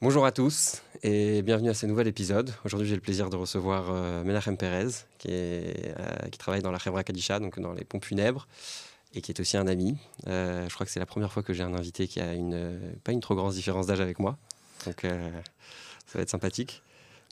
[0.00, 2.54] Bonjour à tous et bienvenue à ce nouvel épisode.
[2.64, 6.70] Aujourd'hui, j'ai le plaisir de recevoir euh, Menachem Perez, qui, est, euh, qui travaille dans
[6.70, 8.46] la Chevra Kadisha, donc dans les pompes funèbres,
[9.14, 9.98] et qui est aussi un ami.
[10.28, 12.78] Euh, je crois que c'est la première fois que j'ai un invité qui a une,
[13.02, 14.38] pas une trop grande différence d'âge avec moi.
[14.86, 15.30] Donc, euh,
[16.06, 16.82] ça va être sympathique.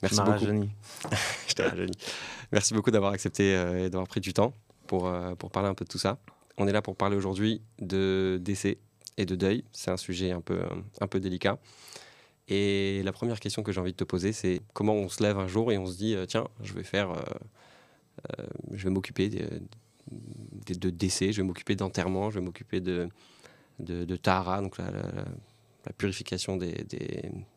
[0.01, 0.45] Merci beaucoup.
[1.47, 1.97] Je t'ai rajeuni.
[2.51, 4.53] Merci beaucoup d'avoir accepté euh, et d'avoir pris du temps
[4.85, 6.17] pour, euh, pour parler un peu de tout ça.
[6.57, 8.77] On est là pour parler aujourd'hui de décès
[9.17, 9.63] et de deuil.
[9.71, 10.59] C'est un sujet un peu,
[11.01, 11.57] un peu délicat.
[12.47, 15.37] Et la première question que j'ai envie de te poser, c'est comment on se lève
[15.37, 17.21] un jour et on se dit euh, tiens, je vais faire, euh,
[18.39, 23.09] euh, je vais m'occuper de, décès, je vais m'occuper d'enterrement, je vais m'occuper de,
[23.79, 24.91] de, de tahara, donc la,
[25.97, 26.85] purification des,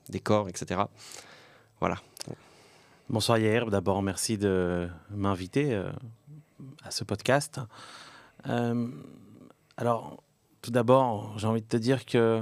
[0.09, 0.83] des, corps, etc.
[1.81, 1.97] Voilà.
[3.09, 5.75] Bonsoir Yair, d'abord merci de m'inviter
[6.85, 7.61] à ce podcast.
[8.45, 10.23] Alors,
[10.63, 12.41] tout d'abord, j'ai envie de te dire que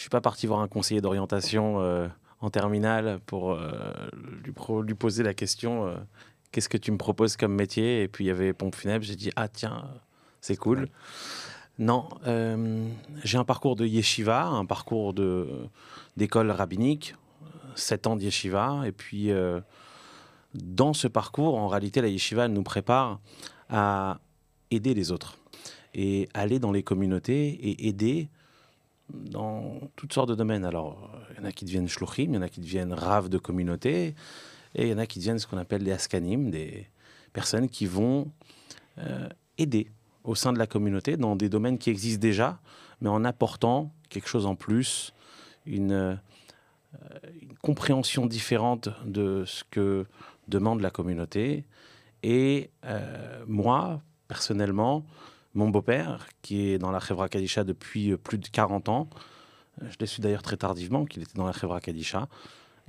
[0.00, 2.08] je suis pas parti voir un conseiller d'orientation euh,
[2.40, 3.92] en terminale pour euh,
[4.42, 5.96] lui, pro- lui poser la question euh,
[6.52, 8.02] qu'est-ce que tu me proposes comme métier?
[8.02, 9.84] Et puis il y avait pompe funèbre, j'ai dit ah tiens,
[10.40, 10.78] c'est cool.
[10.80, 10.86] Ouais.
[11.80, 12.08] Non,
[13.24, 15.46] j'ai un parcours de yeshiva, un parcours de
[16.16, 17.14] d'école rabbinique,
[17.74, 19.30] 7 ans de yeshiva, et puis
[20.54, 23.20] dans ce parcours, en réalité, la yeshiva elle nous prépare
[23.68, 24.18] à
[24.70, 25.36] aider les autres
[25.92, 28.30] et aller dans les communautés et aider
[29.12, 30.64] dans toutes sortes de domaines.
[30.64, 33.28] Alors, il y en a qui deviennent shluchim, il y en a qui deviennent raves
[33.28, 34.14] de communauté,
[34.74, 36.86] et il y en a qui deviennent ce qu'on appelle des askanim, des
[37.32, 38.30] personnes qui vont
[38.98, 39.90] euh, aider
[40.24, 42.60] au sein de la communauté dans des domaines qui existent déjà,
[43.00, 45.14] mais en apportant quelque chose en plus,
[45.66, 46.16] une, euh,
[47.62, 50.06] compréhension différente de ce que
[50.48, 51.64] demande la communauté.
[52.22, 55.04] Et euh, moi, personnellement,
[55.54, 59.08] mon beau-père, qui est dans la Chevra Kadisha depuis euh, plus de 40 ans,
[59.82, 62.28] euh, je l'ai su d'ailleurs très tardivement qu'il était dans la Chevra Kadisha,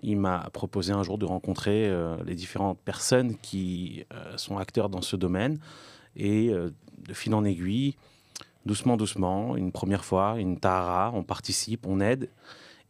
[0.03, 4.89] il m'a proposé un jour de rencontrer euh, les différentes personnes qui euh, sont acteurs
[4.89, 5.59] dans ce domaine.
[6.15, 6.71] Et euh,
[7.07, 7.95] de fil en aiguille,
[8.65, 12.29] doucement, doucement, une première fois, une tahara, on participe, on aide.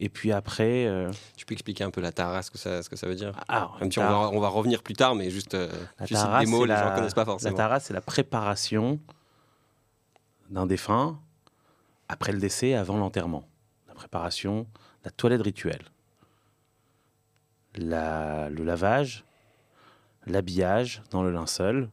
[0.00, 0.88] Et puis après...
[1.36, 3.32] Tu peux expliquer un peu la tahara, ce que ça, ce que ça veut dire?
[3.48, 6.46] Ah, Même si on va, on va revenir plus tard, mais juste, La tahara, des
[6.50, 7.56] mots, les gens la- ne connaissent pas La forcément.
[7.56, 8.98] tahara, c'est la préparation
[10.52, 11.18] d'un défunt
[12.08, 13.44] après le décès, avant l'enterrement.
[13.88, 14.66] La préparation,
[15.04, 15.82] la toilette rituelle.
[17.76, 19.24] La- le lavage,
[20.26, 21.88] l'habillage dans le linceul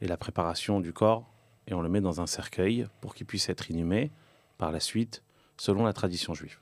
[0.00, 1.24] et la préparation du corps.
[1.68, 4.10] Et on le met dans un cercueil pour qu'il puisse être inhumé
[4.58, 5.22] par la suite,
[5.56, 6.58] selon la tradition juive.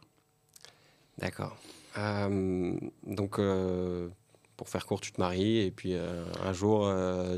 [1.18, 1.56] D'accord.
[1.96, 2.76] Euh,
[3.06, 4.08] donc, euh,
[4.58, 6.86] pour faire court, tu te maries et puis euh, un jour,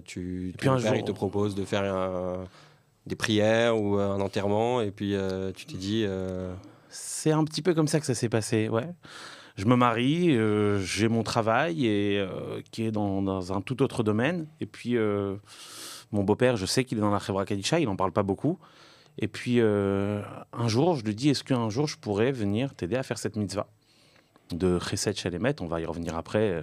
[0.05, 2.49] tu, puis un jour- il te propose de faire un-
[3.07, 6.55] des prières ou un enterrement et puis euh, tu t'es dit, euh,
[6.89, 8.89] C'est un petit peu comme ça que ça s'est passé, ouais.
[9.57, 14.03] Je me marie, euh, j'ai mon travail et euh, qui est dans, un tout autre
[14.03, 14.47] domaine.
[14.61, 15.37] Et puis euh,
[16.11, 18.59] mon beau-père, je sais qu'il est dans la Chevra Kadisha, il n'en parle pas beaucoup.
[19.19, 22.97] Et puis euh, un jour, je lui dis, est-ce qu'un jour je pourrais venir t'aider
[22.97, 23.69] à faire cette mitzvah
[24.53, 25.61] de Chesed Shelemet?
[25.61, 26.63] On va y revenir après euh,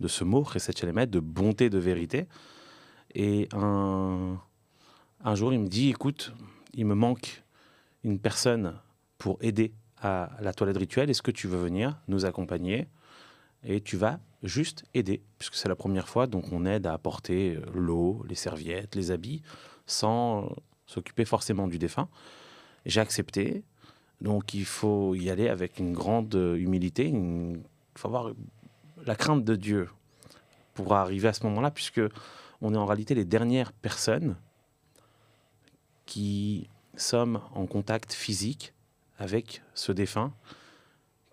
[0.00, 2.26] de ce mot, Chesed Shelemet, de bonté, de vérité.
[3.14, 4.38] Et un,
[5.24, 6.32] un jour, il me dit, écoute,
[6.74, 7.42] il me manque
[8.04, 8.74] une personne
[9.18, 11.10] pour aider à la toilette rituelle.
[11.10, 12.88] Est-ce que tu veux venir nous accompagner?
[13.64, 17.56] Et tu vas juste aider, puisque c'est la première fois, donc on aide à apporter
[17.56, 19.42] euh, l'eau, les serviettes, les habits,
[19.86, 20.54] sans
[20.86, 22.08] s'occuper forcément du défunt.
[22.86, 23.64] J'ai accepté,
[24.20, 27.60] donc il faut y aller avec une grande euh, humilité, il
[27.96, 28.32] faut avoir
[29.04, 29.88] la crainte de Dieu
[30.74, 32.00] pour arriver à ce moment-là, puisque
[32.60, 34.36] on est en réalité les dernières personnes
[36.08, 38.72] qui sommes en contact physique
[39.18, 40.32] avec ce défunt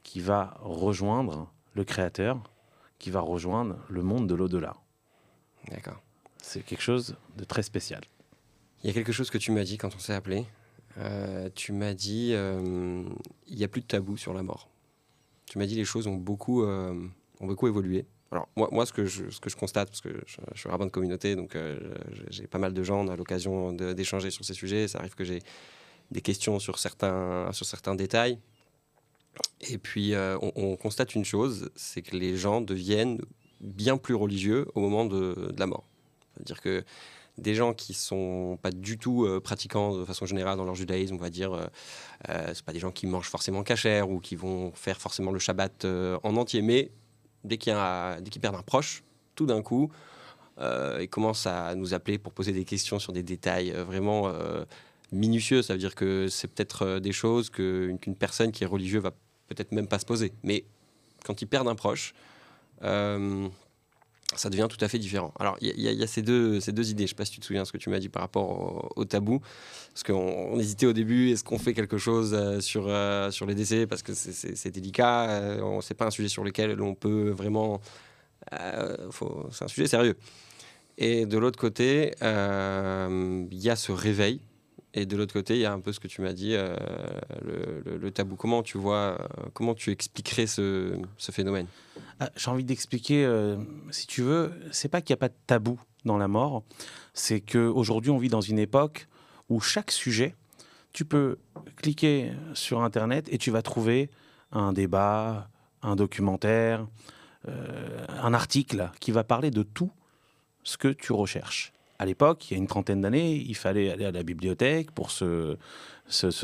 [0.03, 2.43] qui va rejoindre le Créateur,
[2.99, 4.75] qui va rejoindre le monde de l'au-delà.
[5.71, 6.01] d'accord.
[6.41, 8.03] C'est quelque chose de très spécial.
[8.83, 10.45] Il y a quelque chose que tu m'as dit quand on s'est appelé.
[10.97, 13.03] Euh, tu m'as dit, euh,
[13.47, 14.69] il n'y a plus de tabou sur la mort.
[15.45, 16.93] Tu m'as dit les choses ont beaucoup, euh,
[17.39, 18.05] ont beaucoup évolué.
[18.31, 20.69] Alors moi, moi ce, que je, ce que je constate, parce que je, je suis
[20.69, 21.77] rabbin de communauté, donc euh,
[22.29, 24.87] j'ai pas mal de gens, on a l'occasion d'échanger sur ces sujets.
[24.87, 25.41] Ça arrive que j'ai
[26.11, 28.39] des questions sur certains, sur certains détails.
[29.61, 33.19] Et puis euh, on, on constate une chose, c'est que les gens deviennent
[33.61, 35.85] bien plus religieux au moment de, la mort.
[36.35, 36.83] C'est-à-dire que
[37.37, 41.15] des gens qui sont pas du tout euh, pratiquants de façon générale dans leur judaïsme,
[41.15, 41.65] on va dire, euh,
[42.29, 45.39] euh, c'est pas des gens qui mangent forcément cachère ou qui vont faire forcément le
[45.39, 45.85] Shabbat
[46.23, 46.91] en entier, mais
[47.45, 47.73] dès qu'ils
[48.41, 49.03] perdent un proche,
[49.35, 49.91] tout d'un coup,
[50.59, 54.27] euh, ils commencent à nous appeler pour poser des questions sur des détails euh, vraiment
[54.27, 54.63] euh,
[55.11, 55.61] minutieux.
[55.61, 59.11] Ça veut dire que c'est peut-être euh, des choses qu'une personne qui est religieuse va
[59.47, 60.31] peut-être même pas se poser.
[60.43, 60.63] Mais
[61.25, 62.13] quand ils perdent un proche,
[64.35, 65.33] ça devient tout à fait différent.
[65.39, 67.03] Alors, il y, a ces deux, ces deux idées.
[67.03, 68.91] Je ne sais pas si tu te souviens ce que tu m'as dit par rapport
[68.95, 69.39] au, tabou.
[69.93, 73.55] Parce qu'on hésitait au début, est-ce qu'on fait quelque chose euh, sur, euh, sur les
[73.55, 73.87] décès?
[73.87, 75.29] Parce que c'est délicat.
[75.29, 77.81] Euh, ce n'est pas un sujet sur lequel on peut vraiment...
[78.51, 80.15] c'est un sujet sérieux.
[80.97, 84.41] Et de l'autre côté, il y a ce réveil
[84.95, 86.73] et de l'autre côté, il y a un peu ce que tu m'as dit, euh,
[87.41, 88.37] le, tabou.
[88.37, 91.67] Comment tu vois, euh, comment tu expliquerais ce, phénomène?
[92.21, 93.57] Ah, J'ai envie d'expliquer, euh,
[93.91, 96.63] si tu veux, c'est pas qu'il n'y a pas de tabou dans la mort,
[97.13, 99.07] c'est qu'aujourd'hui, on vit dans une époque
[99.49, 100.33] où chaque sujet,
[100.93, 101.37] tu peux
[101.75, 104.09] cliquer sur Internet et tu vas trouver
[104.53, 105.49] un débat,
[105.81, 106.87] un documentaire,
[107.45, 109.91] un article qui va parler de tout
[110.63, 114.05] ce que tu recherches à l'époque, il y a une trentaine d'années, il fallait aller
[114.05, 115.57] à la bibliothèque pour se,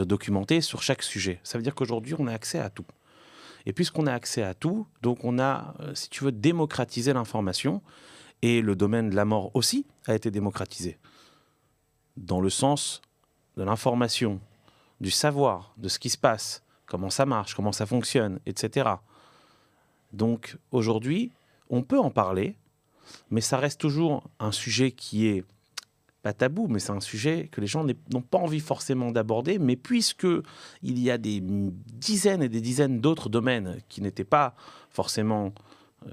[0.02, 1.40] documenter sur chaque sujet.
[1.44, 2.86] Ça veut dire qu'aujourd'hui, on a accès à tout.
[3.66, 7.82] Et puisqu'on a accès à tout, donc on a, euh, si tu veux, démocratisé l'information.
[8.42, 10.98] Et le domaine de la mort aussi a été démocratisé.
[12.18, 13.02] Dans le sens
[13.56, 14.40] de l'information,
[15.00, 18.90] du savoir, de ce qui se passe, comment ça marche, comment ça fonctionne, etc.
[20.14, 21.32] Donc aujourd'hui,
[21.70, 22.56] on peut en parler,
[23.30, 25.44] mais ça reste toujours un sujet qui est
[26.22, 29.60] pas tabou, mais c'est un sujet que les gens n'ont pas envie forcément d'aborder.
[29.60, 30.28] Mais puisque
[30.84, 34.56] il y a des dizaines et des dizaines d'autres domaines qui n'étaient pas
[34.90, 35.54] forcément,
[36.06, 36.12] euh,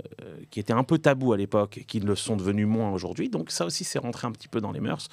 [0.50, 3.66] qui étaient un peu tabous à l'époque, qui le sont devenus moins aujourd'hui, donc ça
[3.66, 5.08] aussi c'est rentré un petit peu dans les mœurs.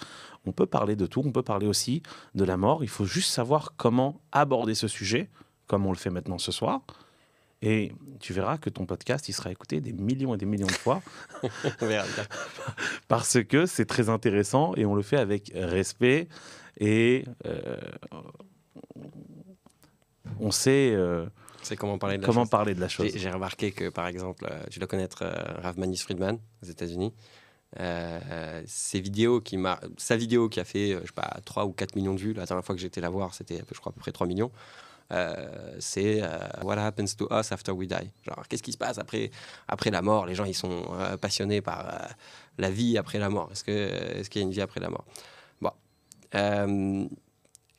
[0.46, 2.02] On peut parler de tout, on peut parler aussi
[2.36, 2.84] de la mort.
[2.84, 5.30] Il faut juste savoir comment aborder ce sujet,
[5.68, 6.82] comme on le fait maintenant ce soir.
[7.62, 10.72] Et tu verras que ton podcast, il sera écouté des millions et des millions de
[10.72, 11.02] fois.
[13.08, 16.28] parce que c'est très intéressant et on le fait avec respect
[16.78, 17.78] et euh,
[20.40, 20.92] on sait.
[20.94, 21.26] Euh,
[21.78, 22.50] comment parler de la comment chose.
[22.50, 23.12] Parler de la chose.
[23.16, 25.26] J'ai remarqué que, par exemple, euh, tu dois connaître
[25.62, 27.14] Rav Manis Friedman aux États-Unis.
[28.66, 29.58] ses vidéos qui
[29.98, 32.46] sa vidéo qui a fait, je sais pas, 3 ou 4 millions de vues, la
[32.46, 34.52] dernière fois que j'étais la voir, c'était, je crois, à peu près 3 millions.
[35.12, 38.12] Euh, c'est euh, What happens to us after we die.
[38.26, 39.32] Genre, qu'est-ce qui se passe après,
[39.68, 40.26] après la mort?
[40.26, 42.16] Les gens, ils sont euh, passionnés par
[42.58, 43.50] la vie après la mort.
[43.52, 45.06] Est-ce qu'il est qu'il y a une vie après la mort?
[45.62, 45.72] Bon.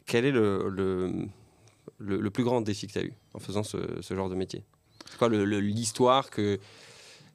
[0.06, 1.28] quel est le,
[1.98, 4.64] le, plus grand défi que tu as eu en faisant ce, ce genre de métier?
[5.18, 6.58] Quoi l'histoire que.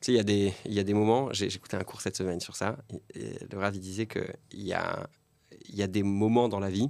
[0.02, 2.40] Tu sais, il y, il y a des moments, j'ai écouté un cours cette semaine
[2.40, 2.76] sur ça,
[3.14, 5.08] et le Rav disait qu'il y a,
[5.70, 6.90] il y a des moments dans la vie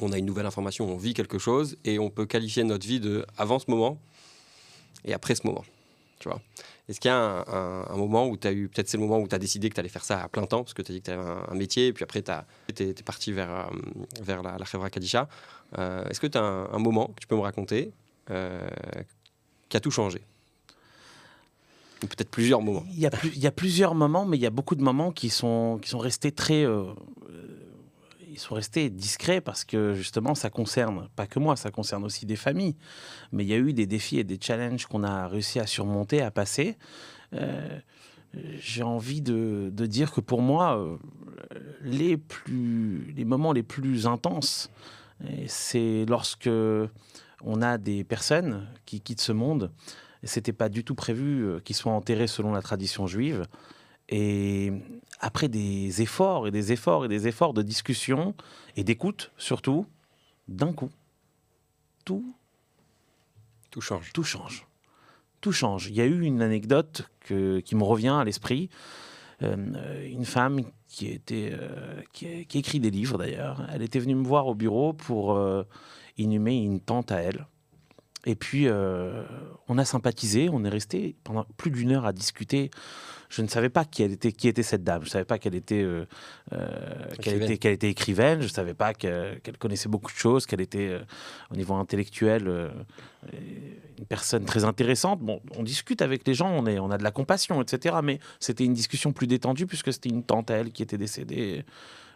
[0.00, 3.00] on a une nouvelle information, on vit quelque chose et on peut qualifier notre vie
[3.00, 3.98] de avant ce moment
[5.04, 5.64] et après ce moment.
[6.18, 6.40] Tu vois
[6.88, 9.28] Est-ce qu'il y a un, moment où tu as eu, peut-être c'est le moment où
[9.28, 10.94] tu as décidé que tu allais faire ça à plein temps, parce que tu as
[10.94, 13.64] dit que tu avais un, métier, et puis après tu es, parti vers, euh,
[14.22, 15.28] vers la, la Khevra Kadisha.
[15.78, 17.92] Euh, est-ce que tu as un, moment que tu peux me raconter
[18.30, 18.66] euh,
[19.68, 20.22] qui a tout changé?
[22.00, 22.84] Peut-être plusieurs moments.
[22.92, 25.88] Il y, a plusieurs moments, mais il y a beaucoup de moments qui sont, qui
[25.88, 26.66] sont restés très
[28.34, 32.26] ils sont restés discrets parce que justement, ça concerne pas que moi, ça concerne aussi
[32.26, 32.74] des familles.
[33.30, 36.20] Mais il y a eu des défis et des challenges qu'on a réussi à surmonter,
[36.20, 36.76] à passer.
[37.32, 37.78] Euh,
[38.58, 40.96] j'ai envie de, dire que pour moi, euh,
[41.82, 44.68] les, plus, les moments les plus intenses,
[45.46, 46.50] c'est lorsque
[47.44, 49.70] on a des personnes qui quittent ce monde.
[50.24, 53.46] C'était pas du tout prévu euh, qu'ils soient enterrés selon la tradition juive.
[54.08, 54.72] Et
[55.20, 58.34] après des efforts et des efforts et des efforts de discussion
[58.76, 59.86] et d'écoute surtout,
[60.48, 60.90] d'un coup,
[62.04, 62.34] tout,
[63.70, 64.12] tout change.
[64.12, 64.66] Tout change.
[65.40, 65.88] Tout change.
[65.88, 68.70] Il y a eu une anecdote qui me revient à l'esprit.
[69.42, 73.66] Euh, une femme qui, était, euh, qui, écrit des livres d'ailleurs.
[73.72, 75.64] Elle était venue me voir au bureau pour euh,
[76.16, 77.46] inhumer une tante à elle.
[78.26, 78.66] Et puis,
[79.68, 82.70] on a sympathisé, on est resté pendant plus d'une heure à discuter
[83.34, 85.00] je ne savais pas qui, elle était, qui était cette dame.
[85.02, 86.06] Je ne savais pas qu'elle était, euh,
[86.52, 86.68] euh,
[87.20, 88.40] qu'elle était, qu'elle était écrivaine.
[88.40, 91.00] Je ne savais pas qu'elle connaissait beaucoup de choses, qu'elle était euh,
[91.50, 92.70] au niveau intellectuel
[93.98, 95.20] une personne très intéressante.
[95.20, 97.96] Bon, on discute avec les gens, on, est, on a de la compassion, etc.
[98.04, 101.64] Mais c'était une discussion plus détendue puisque c'était une tante à elle qui était décédée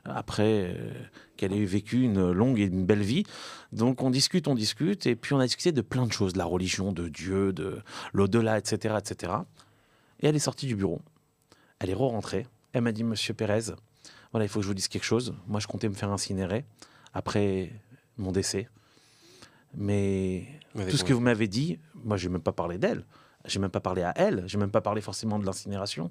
[0.05, 0.77] après
[1.37, 3.25] qu'elle ait vécu une longue et une belle vie.
[3.73, 6.39] Donc on discute, on discute, et puis on a discuté de plein de choses, de
[6.39, 7.79] la religion, de Dieu, de
[8.13, 9.33] l'au-delà, etc., etc.
[10.21, 11.01] Et elle est sortie du bureau.
[11.81, 12.47] Elle est re-rentrée.
[12.73, 13.73] Elle m'a dit, Monsieur Pérez,
[14.33, 15.35] voilà, il faut que je vous dise quelque chose.
[15.47, 16.65] Moi, je comptais me faire incinérer
[17.15, 17.73] après
[18.17, 18.69] mon décès.
[19.75, 23.05] Mais tout ce que vous m'avez dit, moi, je n'ai même pas parlé d'elle.
[23.45, 24.45] J'ai même pas parlé à elle.
[24.47, 26.11] J'ai même pas parlé forcément de l'incinération.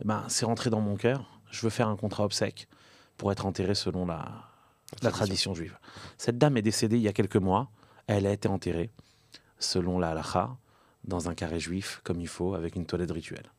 [0.00, 1.40] Eh ben, c'est rentré dans mon cœur.
[1.50, 2.68] Je veux faire un contrat obsèque
[3.16, 4.50] pour être enterré selon la,
[5.02, 5.78] la tradition juive.
[6.18, 7.70] Cette dame est décédée il y a quelques mois.
[8.06, 8.90] Elle a été enterrée
[9.58, 10.56] selon la halakha,
[11.04, 13.50] dans un carré juif, comme il faut, avec une toilette rituelle.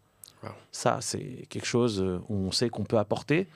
[0.71, 3.47] Ça, c'est quelque chose où on sait qu'on peut apporter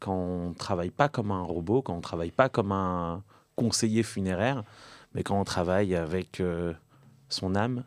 [0.00, 3.22] quand on ne travaille pas comme un robot, quand on ne travaille pas comme un
[3.56, 4.64] conseiller funéraire,
[5.14, 6.72] mais quand on travaille avec euh,
[7.28, 7.84] son âme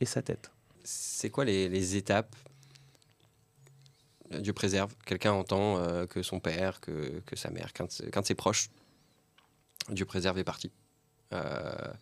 [0.00, 0.50] et sa tête.
[0.84, 2.34] C'est quoi les, étapes
[4.30, 8.34] Dieu préserve, quelqu'un entend euh, que son père, que, que sa mère, qu'un de, ses
[8.34, 8.70] proches,
[9.90, 10.72] Dieu préserve est parti.
[11.32, 11.92] Euh,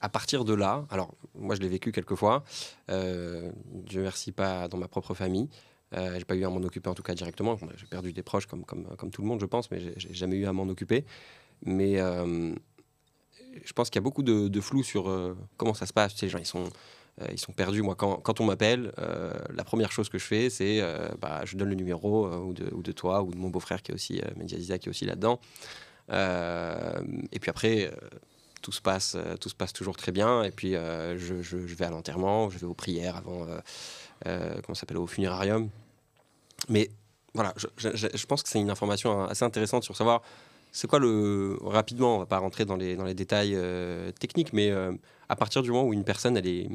[0.00, 2.44] à partir de là, alors moi je l'ai vécu quelques fois,
[2.90, 5.48] euh, Dieu merci pas dans ma propre famille,
[5.96, 8.46] euh, j'ai pas eu à m'en occuper en tout cas directement, j'ai perdu des proches
[8.46, 11.04] comme, comme, tout le monde je pense, mais j'ai jamais eu à m'en occuper.
[11.64, 12.54] Mais euh,
[13.64, 16.28] je pense qu'il y a beaucoup de, flou sur euh, comment ça se passe, ces
[16.28, 16.70] gens ils sont,
[17.32, 17.82] ils sont perdus.
[17.82, 18.92] Moi quand, on m'appelle,
[19.52, 20.80] la première chose que je fais c'est
[21.20, 23.90] bah, je donne le numéro ou de, ou, de, toi ou de mon beau-frère qui
[23.90, 25.40] est aussi, Mendiaziza qui est aussi là-dedans.
[26.08, 27.92] et puis après
[28.60, 30.42] tout se passe, euh, tout se passe toujours très bien.
[30.42, 33.46] Et puis, euh, je, vais à l'enterrement, je vais aux prières avant,
[34.26, 35.70] euh, comment s'appelle, au funérarium.
[36.68, 36.90] Mais
[37.34, 40.22] voilà, je, pense que c'est une information assez intéressante sur savoir
[40.72, 42.16] c'est quoi le rapidement.
[42.16, 43.56] On va pas rentrer dans les dans les détails
[44.20, 44.70] techniques, mais
[45.28, 46.68] à partir du moment où une personne, elle est,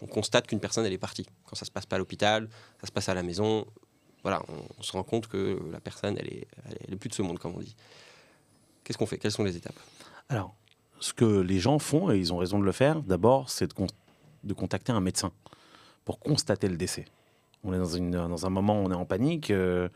[0.00, 1.26] on constate qu'une personne elle est partie.
[1.44, 2.48] Quand ça se passe pas à l'hôpital,
[2.80, 3.66] ça se passe à la maison.
[4.22, 4.42] Voilà,
[4.78, 6.46] on, se rend compte que la personne, elle est,
[6.86, 7.76] elle est plus de ce monde, comme on dit.
[8.84, 9.18] Qu'est-ce qu'on fait?
[9.18, 9.78] Quelles sont les étapes?
[10.28, 10.54] Alors,
[11.02, 13.68] ce que les gens font, et ils ont raison de le faire, d'abord, c'est
[14.44, 15.32] de, contacter un médecin
[16.04, 17.06] pour constater le décès.
[17.64, 19.50] On est dans, un moment où on est en panique.
[19.50, 19.88] Euh,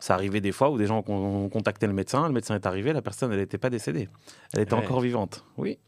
[0.00, 2.92] ça arrivait des fois où des gens ont contacté le médecin, le médecin est arrivé,
[2.92, 4.08] la personne, elle n'était pas décédée.
[4.52, 5.44] Elle était encore vivante.
[5.56, 5.78] Oui.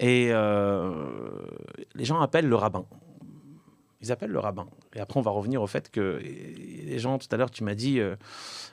[0.00, 0.92] Et euh,
[1.94, 2.84] les gens appellent le rabbin.
[4.02, 4.66] Ils appellent le rabbin.
[4.94, 7.74] Et après, on va revenir au fait que les gens, tout à l'heure, tu m'as
[7.74, 8.16] dit, euh,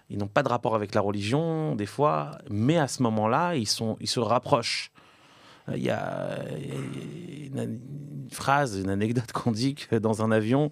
[0.09, 3.67] ils n'ont pas de rapport avec la religion, des fois, mais à ce moment-là, ils,
[3.67, 4.91] se rapprochent.
[5.71, 6.39] Il y a
[7.53, 7.79] une,
[8.31, 10.71] phrase, une anecdote qu'on dit que dans un avion,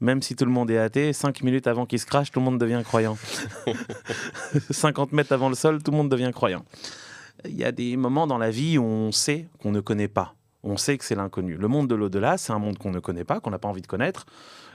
[0.00, 2.44] même si tout le monde est athée, cinq minutes avant qu'il se crache, tout le
[2.44, 3.16] monde devient croyant.
[4.70, 6.64] 50 mètres avant le sol, tout le monde devient croyant.
[7.46, 10.34] Il y a des moments dans la vie où on sait qu'on ne connaît pas.
[10.64, 11.56] On sait que c'est l'inconnu.
[11.56, 13.82] Le monde de l'au-delà, c'est un monde qu'on ne connaît pas, qu'on n'a pas envie
[13.82, 14.24] de connaître.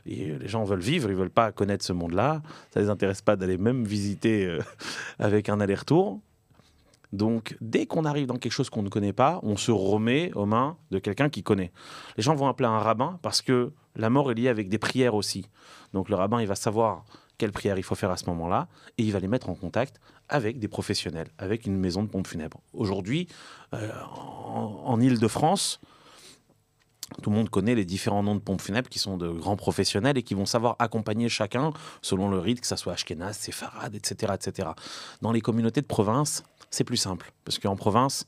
[0.05, 2.41] Et les gens veulent vivre, ils veulent pas connaître ce monde-là.
[2.72, 4.60] Ça les intéresse pas d'aller même visiter euh,
[5.19, 6.22] avec un aller-retour.
[7.12, 10.46] Donc, dès qu'on arrive dans quelque chose qu'on ne connaît pas, on se remet aux
[10.46, 11.72] mains de quelqu'un qui connaît.
[12.17, 15.15] Les gens vont appeler un rabbin parce que la mort est liée avec des prières
[15.15, 15.50] aussi.
[15.93, 17.03] Donc, le rabbin, il va savoir
[17.39, 18.67] quelle prière il faut faire à ce moment-là
[19.00, 22.27] et il va les mettre en contact avec des professionnels, avec une maison de pompe
[22.27, 22.62] funèbre.
[22.74, 23.27] Aujourd'hui,
[23.74, 25.79] euh, en, Ile-de-France,
[27.24, 30.17] tout le monde connaît les différents noms de pompes funèbres qui sont de grands professionnels
[30.17, 31.72] et qui vont savoir accompagner chacun
[32.03, 34.69] selon le rite, que ce soit Ashkenaz, Sepharad, etc., etc.
[35.22, 37.31] Dans les communautés de province, c'est plus simple.
[37.46, 38.27] Parce qu'en province,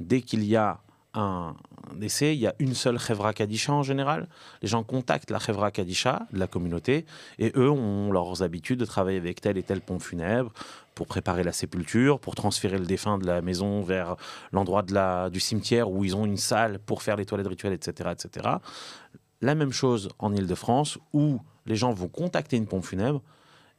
[0.00, 0.80] dès qu'il y a
[1.14, 1.56] un
[1.94, 4.28] décès, il y a une seule Chevra Kadisha en général.
[4.62, 7.04] Les gens contactent la Chevra Kadisha de la communauté
[7.38, 10.52] et eux ont leurs habitudes de travailler avec tel et tel pompe funèbre
[10.94, 14.16] pour préparer la sépulture, pour transférer le défunt de la maison vers
[14.52, 14.82] l'endroit
[15.30, 18.10] du cimetière où ils ont une salle pour faire les toilettes rituelles, etc.
[18.12, 18.48] etc.
[19.40, 23.22] La même chose en Ile-de-France où les gens vont contacter une pompe funèbre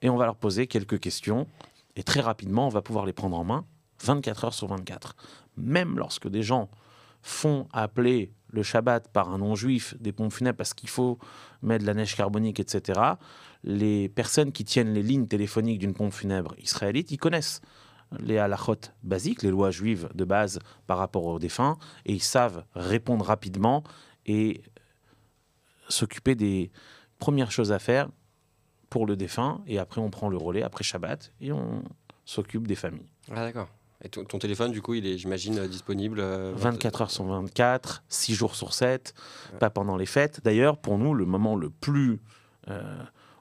[0.01, 1.47] et on va leur poser quelques questions
[1.95, 3.65] et très rapidement on va pouvoir les prendre en main
[4.03, 5.15] 24 heures sur 24.
[5.57, 6.69] Même lorsque des gens
[7.21, 11.17] font appeler le Shabbat par un non-juif des pompes funèbres parce qu'il faut
[11.61, 12.99] mettre de la neige carbonique, etc.,
[13.63, 17.61] les personnes qui tiennent les lignes téléphoniques d'une pompe funèbre israélite, ils connaissent
[18.19, 22.65] les halachot basiques, les lois juives de base par rapport aux défunts, et ils savent
[22.73, 23.83] répondre rapidement
[24.25, 24.63] et
[25.87, 26.71] s'occuper des
[27.19, 28.09] premières choses à faire
[28.89, 31.83] pour le défunt, et après on prend le relais après Shabbat, et on
[32.25, 33.11] s'occupe des familles.
[33.29, 33.69] Ah d'accord.
[34.03, 38.03] Et ton, téléphone, du coup, il est, j'imagine, euh, disponible 24 euh, heures sur 24,
[38.10, 39.13] 6 jours sur 7,
[39.60, 40.41] pas pendant les fêtes.
[40.43, 42.20] D'ailleurs, pour nous, le moment le plus
[42.70, 42.81] euh,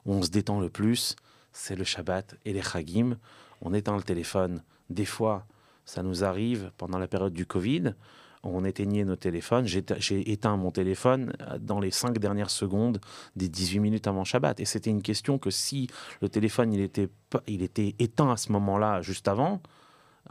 [0.05, 1.15] où on se détend le plus,
[1.51, 3.17] c'est le Shabbat et les Chagim.
[3.61, 4.61] On éteint le téléphone.
[4.89, 5.45] Des fois,
[5.85, 7.95] ça nous arrive pendant la période du Covid.
[8.43, 9.67] On éteignait nos téléphones.
[9.67, 12.99] J'ai éteint mon téléphone dans les 5 dernières secondes
[13.35, 14.59] des 18 minutes avant Shabbat.
[14.59, 15.87] Et c'était une question que si
[16.21, 17.09] le téléphone il était,
[17.47, 19.61] il était éteint à ce moment-là, juste avant,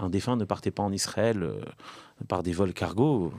[0.00, 1.61] un défunt ne partait pas en Israël euh,
[2.28, 3.33] par des vols cargo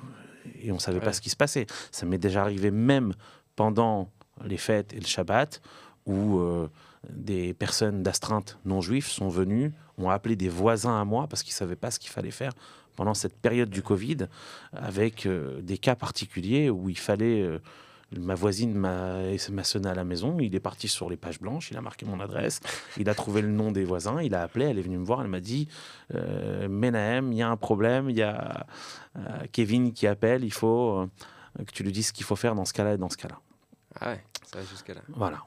[0.62, 1.66] et on ne savait pas ce qui se passait.
[1.92, 3.14] Ça m'est déjà arrivé même
[3.56, 4.10] pendant
[4.46, 5.62] les fêtes et le Shabbat
[6.06, 6.68] où euh,
[7.10, 11.54] des personnes d'astreinte non juives sont venues, ont appelé des voisins à moi parce qu'ils
[11.54, 12.54] ne savaient pas ce qu'il fallait faire
[12.96, 14.28] pendant cette période du Covid
[14.74, 17.60] avec euh, des cas particuliers où il fallait
[18.18, 21.78] Ma voisine m'a sonné à la maison, il est parti sur les pages blanches, il
[21.78, 22.60] a marqué mon adresse,
[22.98, 25.22] il a trouvé le nom des voisins, il a appelé, elle est venue me voir,
[25.22, 25.70] elle m'a dit
[26.14, 28.68] euh, Menahem, il y a un problème, il y a
[29.16, 29.22] euh,
[29.54, 31.08] Kevin qui appelle, il faut euh,
[31.66, 33.40] que tu lui dises ce qu'il faut faire dans ce cas-là et dans ce cas-là.
[34.00, 35.02] Ah ouais, ça va jusque-là.
[35.10, 35.44] Voilà.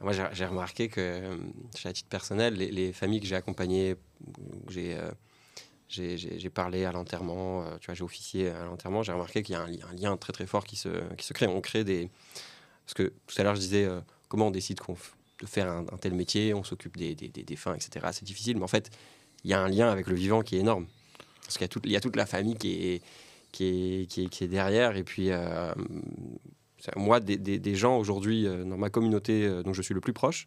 [0.00, 1.38] Moi, j'ai remarqué que,
[1.74, 3.96] chez la titre personnel, les, familles que j'ai accompagnées,
[4.68, 4.98] j'ai
[5.88, 9.56] j'ai parlé à l'enterrement, euh, tu vois, j'ai officié à l'enterrement, j'ai remarqué qu'il y
[9.56, 10.88] a un, lien très très fort qui se,
[11.32, 11.46] crée.
[11.46, 12.10] On crée des...
[12.84, 14.78] Parce que tout à l'heure, je disais, euh, comment on décide
[15.40, 18.06] de faire un, tel métier, on s'occupe des, des, des, défunts, etc.
[18.12, 18.90] C'est difficile, mais en fait,
[19.44, 20.86] il y a un lien avec le vivant qui est énorme.
[21.42, 23.02] Parce qu'il y, a toute, la famille qui est,
[23.52, 24.96] qui est, qui est, derrière.
[24.96, 25.74] Et puis, euh,
[26.96, 30.46] moi, des gens aujourd'hui, dans ma communauté dont je suis le plus proche,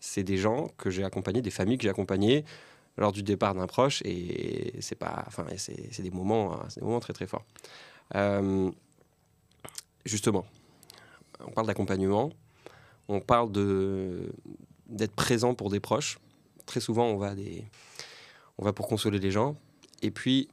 [0.00, 2.44] c'est des gens que j'ai accompagnés, des familles que j'ai accompagnées,
[2.96, 7.00] lors du départ d'un proche et c'est pas enfin c'est des moments hein, des moments
[7.00, 7.44] très très forts.
[8.14, 8.70] Euh,
[10.04, 10.44] justement
[11.40, 12.30] on parle d'accompagnement
[13.08, 14.32] on parle de
[14.86, 16.18] d'être présent pour des proches.
[16.66, 17.64] Très souvent on va des
[18.58, 19.56] on va pour consoler les gens.
[20.02, 20.48] Et puis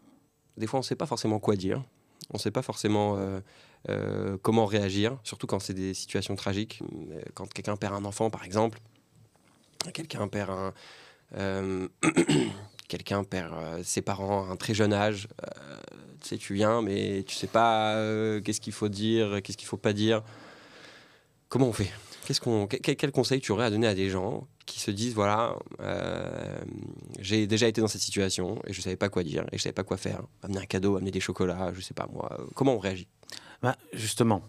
[0.58, 1.84] des fois on sait pas forcément quoi dire.
[2.32, 3.40] On sait pas forcément euh,
[3.90, 6.82] euh, comment réagir surtout quand c'est des situations tragiques.
[7.34, 8.80] Quand quelqu'un perd un enfant par exemple
[9.94, 10.74] quelqu'un perd un
[12.88, 15.28] quelqu'un perd euh, ses parents à un très jeune âge.
[15.44, 15.78] Euh,
[16.22, 17.96] tu sais, tu viens, mais tu sais pas
[18.44, 20.22] qu'est-ce qu'il faut dire, qu'est-ce qu'il faut pas dire.
[21.48, 21.92] Comment on fait?
[22.84, 25.56] Quel, conseil tu aurais à donner à des gens qui se disent voilà,
[27.20, 29.74] j'ai déjà été dans cette situation et je savais pas quoi dire et je savais
[29.74, 30.22] pas quoi faire.
[30.44, 32.38] Amener un cadeau, amener des chocolats, je sais pas moi.
[32.54, 33.08] Comment on réagit?
[33.64, 34.44] Bah, Justement,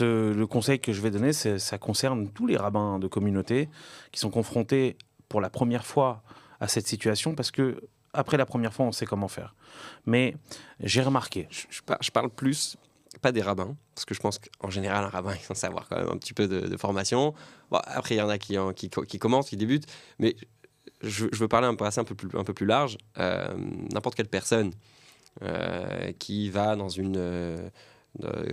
[0.00, 3.68] le conseil que je vais donner, ça concerne tous les rabbins de communauté
[4.12, 4.96] qui sont confrontés
[5.30, 6.22] pour la première fois
[6.60, 7.80] à cette situation parce que
[8.12, 9.54] après la première fois, on sait comment faire.
[10.04, 10.36] Mais
[10.80, 11.48] j'ai remarqué.
[11.50, 12.76] Je, parle plus,
[13.22, 15.96] pas des rabbins, parce que je pense qu'en général, un rabbin, il faut avoir quand
[15.96, 17.34] même un petit peu de, formation.
[17.70, 19.86] après, il y en a qui, qui, qui, commencent, qui débutent,
[20.18, 20.34] mais
[21.02, 22.98] je, veux parler un peu, un plus, un peu plus large.
[23.18, 23.54] Euh,
[23.92, 24.72] n'importe quelle personne
[25.42, 27.16] euh, qui va dans une.
[27.16, 27.68] Euh,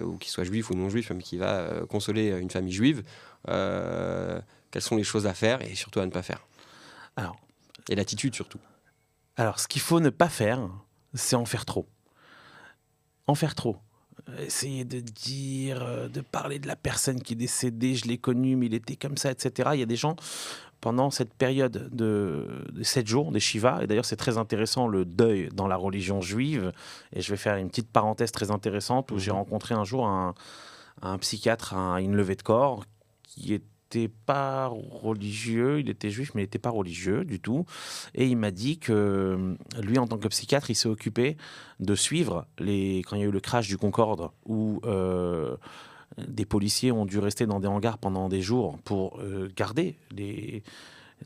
[0.03, 3.01] ou qui soit juif ou non juif, mais qui va consoler une famille juive,
[3.47, 6.46] quelles sont les choses à faire et surtout à ne pas faire?
[7.17, 7.35] Alors,
[7.89, 8.59] et l'attitude surtout.
[9.35, 10.69] Alors, ce qu'il faut ne pas faire,
[11.13, 11.87] c'est en faire trop.
[13.25, 13.77] En faire trop.
[14.39, 18.55] Essayer de dire, euh, de parler de la personne qui est décédée, je l'ai connu,
[18.55, 19.71] mais il était comme ça, etc.
[19.73, 20.15] Il y a des gens,
[20.81, 25.05] pendant cette période de, sept 7 jours des Shiva, et d'ailleurs c'est très intéressant le
[25.05, 26.71] deuil dans la religion juive,
[27.13, 29.37] et je vais faire une petite parenthèse très intéressante où j'ai mhm.
[29.37, 30.35] rencontré un jour un,
[31.01, 32.85] un psychiatre à une levée de corps
[33.23, 33.63] qui est
[33.95, 37.65] n'était pas religieux, il était juif, mais il n'était pas religieux du tout.
[38.15, 41.37] Et il m'a dit que lui, en tant que psychiatre, il s'est occupé
[41.79, 45.55] de suivre les quand il y a eu le crash du Concorde, où euh,
[46.17, 49.97] des policiers ont dû rester dans des hangars pendant des jours pour euh, garder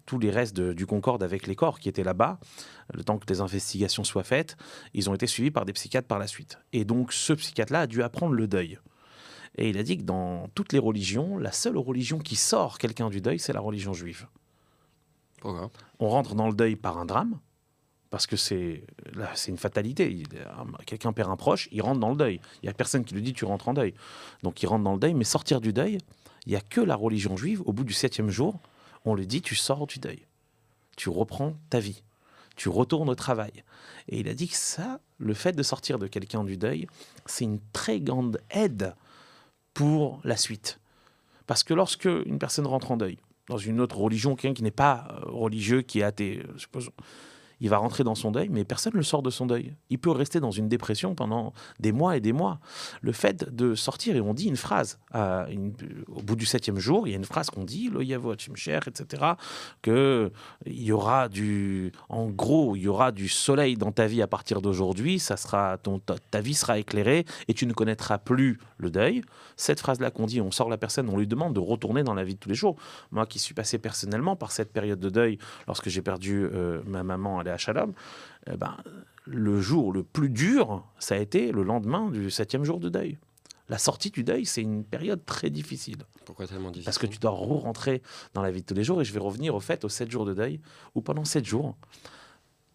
[0.05, 2.39] tous les restes du Concorde avec les corps qui étaient là-bas,
[2.93, 4.57] le temps que les investigations soient faites,
[4.93, 6.59] ils ont été suivis par des psychiatres par la suite.
[6.73, 8.79] Et donc ce psychiatre-là a dû apprendre le deuil.
[9.61, 13.11] Et il a dit que dans toutes les religions, la seule religion qui sort quelqu'un
[13.11, 14.27] du deuil, c'est la religion juive.
[15.43, 17.39] On rentre dans le deuil par un drame,
[18.09, 18.83] parce que c'est
[19.35, 20.23] c'est une fatalité.
[20.87, 22.41] Quelqu'un perd un proche, il rentre dans le deuil.
[22.63, 23.93] Il n'y a personne qui lui dit tu rentres en deuil.
[24.41, 25.99] Donc il rentre dans le deuil, mais sortir du deuil,
[26.47, 27.61] il n'y a que la religion juive.
[27.67, 28.59] Au bout du septième jour,
[29.05, 30.25] on lui dit tu sors du deuil.
[30.97, 32.01] Tu reprends ta vie.
[32.55, 33.63] Tu retournes au travail.
[34.09, 36.87] Et il a dit que ça, le fait de sortir de quelqu'un du deuil,
[37.27, 38.95] c'est une très grande aide
[39.73, 40.79] pour la suite.
[41.47, 44.71] Parce que lorsque une personne rentre en deuil, dans une autre religion, quelqu'un qui n'est
[44.71, 46.89] pas euh, religieux, qui est athée, suppose,
[47.61, 49.73] il va rentrer dans son deuil, mais personne ne le sort de son deuil.
[49.89, 52.59] Il peut rester dans une dépression pendant des mois et des mois.
[53.01, 57.11] Le fait de sortir, et on dit une phrase, au bout du septième jour, il
[57.11, 59.23] y a une phrase qu'on dit, le Yavot etc.,
[59.81, 60.31] que
[60.65, 64.27] il y aura du, en gros, il y aura du soleil dans ta vie à
[64.27, 68.89] partir d'aujourd'hui, ça sera, ton, ta vie sera éclairée et tu ne connaîtras plus le
[68.89, 69.21] deuil.
[69.55, 72.23] Cette phrase-là qu'on dit, on sort la personne, on lui demande de retourner dans la
[72.23, 72.75] vie de tous les jours.
[73.11, 77.03] Moi qui suis passé personnellement par cette période de deuil, lorsque j'ai perdu euh, ma
[77.03, 77.93] maman, à Shalom,
[78.47, 78.77] eh ben,
[79.25, 83.17] le jour le plus dur, ça a été le lendemain du septième jour de deuil.
[83.71, 85.99] La sortie du deuil, c'est une période très difficile.
[86.25, 86.85] Pourquoi tellement difficile?
[86.85, 88.01] Parce que tu dois re-rentrer
[88.33, 89.01] dans la vie de tous les jours.
[89.01, 90.59] Et je vais revenir au fait aux sept jours de deuil,
[90.93, 91.77] où pendant sept jours,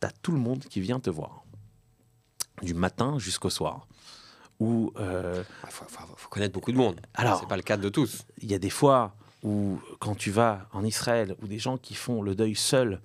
[0.00, 1.44] tu as tout le monde qui vient te voir.
[2.62, 3.86] Du matin jusqu'au soir.
[4.58, 6.98] Il euh, ah, faut, connaître beaucoup de monde.
[7.12, 8.22] Alors, c'est pas le cas de tous.
[8.40, 11.94] Il y a des fois où, quand tu vas en Israël, où des gens qui
[11.94, 13.02] font le deuil seuls,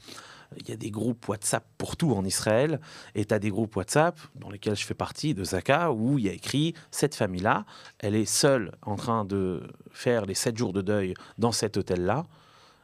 [0.58, 2.80] il y a des groupes WhatsApp pour tout en Israël,
[3.16, 6.26] et tu as des groupes WhatsApp dans lesquels je fais partie de Zaka, où il
[6.26, 7.66] y a écrit cette famille-là,
[8.00, 12.26] elle est seule en train de faire les sept jours de deuil dans cet hôtel-là.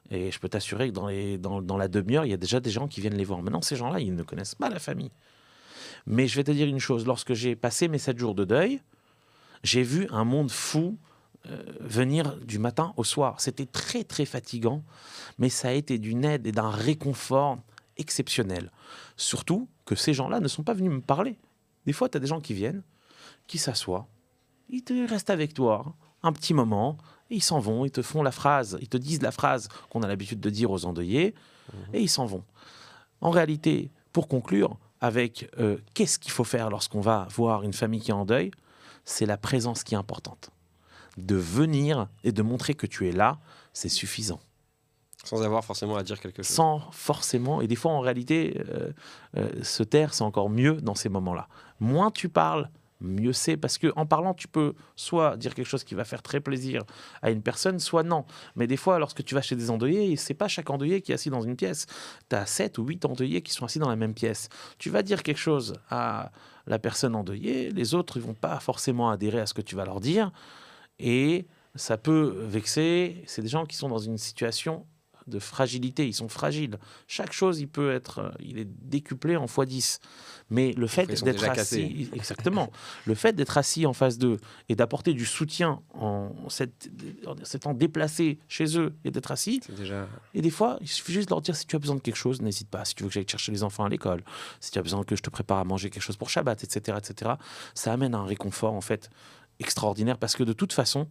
[0.09, 3.01] Et je peux t'assurer que dans, la demi-heure, il y a déjà des gens qui
[3.01, 3.41] viennent les voir.
[3.41, 5.11] Maintenant, ces gens-là, ils ne connaissent pas la famille.
[6.05, 8.81] Mais je vais te dire une chose, lorsque j'ai passé mes sept jours de deuil,
[9.63, 10.97] j'ai vu un monde fou
[11.49, 13.39] euh, venir du matin au soir.
[13.39, 14.83] C'était très très fatigant,
[15.37, 17.59] mais ça a été d'une aide et d'un réconfort
[17.97, 18.71] exceptionnel.
[19.15, 21.37] Surtout que ces gens-là ne sont pas venus me parler.
[21.85, 22.83] Des fois, tu as des gens qui viennent,
[23.47, 24.07] qui s'assoient,
[24.69, 26.97] ils te restent avec toi un petit moment,
[27.29, 30.01] et ils s'en vont, ils te font la phrase, ils te disent la phrase qu'on
[30.01, 31.33] a l'habitude de dire aux endeuillés,
[31.71, 31.77] mmh.
[31.93, 32.43] et ils s'en vont.
[33.21, 38.01] En réalité, pour conclure, avec euh, qu'est-ce qu'il faut faire lorsqu'on va voir une famille
[38.01, 38.51] qui est en deuil,
[39.05, 40.49] c'est la présence qui est importante.
[41.17, 43.39] De venir et de montrer que tu es là,
[43.73, 44.39] c'est suffisant.
[45.23, 46.55] Sans avoir forcément à dire quelque chose.
[46.55, 48.91] Sans forcément, et des fois en réalité, euh,
[49.35, 51.47] euh, se taire, c'est encore mieux dans ces moments-là.
[51.79, 52.69] Moins tu parles,
[53.01, 56.21] mieux c'est parce que en parlant tu peux soit dire quelque chose qui va faire
[56.21, 56.83] très plaisir
[57.21, 58.25] à une personne soit non
[58.55, 61.15] mais des fois lorsque tu vas chez des endeuillés c'est pas chaque endeuillé qui est
[61.15, 61.85] assis dans une pièce
[62.29, 64.49] tu as 7 ou 8 endeuillés qui sont assis dans la même pièce
[64.79, 66.31] tu vas dire quelque chose à
[66.65, 69.85] la personne endeuillée les autres ils vont pas forcément adhérer à ce que tu vas
[69.85, 70.31] leur dire
[70.99, 74.85] et ça peut vexer c'est des gens qui sont dans une situation
[75.27, 76.77] de fragilité, ils sont fragiles.
[77.07, 79.99] Chaque chose, il peut être, euh, il est décuplé en x10.
[80.49, 82.71] Mais le fait d'être assis, exactement,
[83.05, 84.37] le fait d'être assis en face d'eux
[84.69, 86.31] et d'apporter du soutien en
[87.43, 90.07] s'étant déplacé chez eux et d'être assis, déjà...
[90.33, 92.15] et des fois, il suffit juste de leur dire si tu as besoin de quelque
[92.15, 92.85] chose, n'hésite pas.
[92.85, 94.23] Si tu veux que j'aille chercher les enfants à l'école,
[94.61, 96.97] si tu as besoin que je te prépare à manger quelque chose pour Shabbat, etc.,
[96.97, 97.31] etc.,
[97.73, 99.09] ça amène un réconfort en fait
[99.59, 101.07] extraordinaire parce que de toute façon,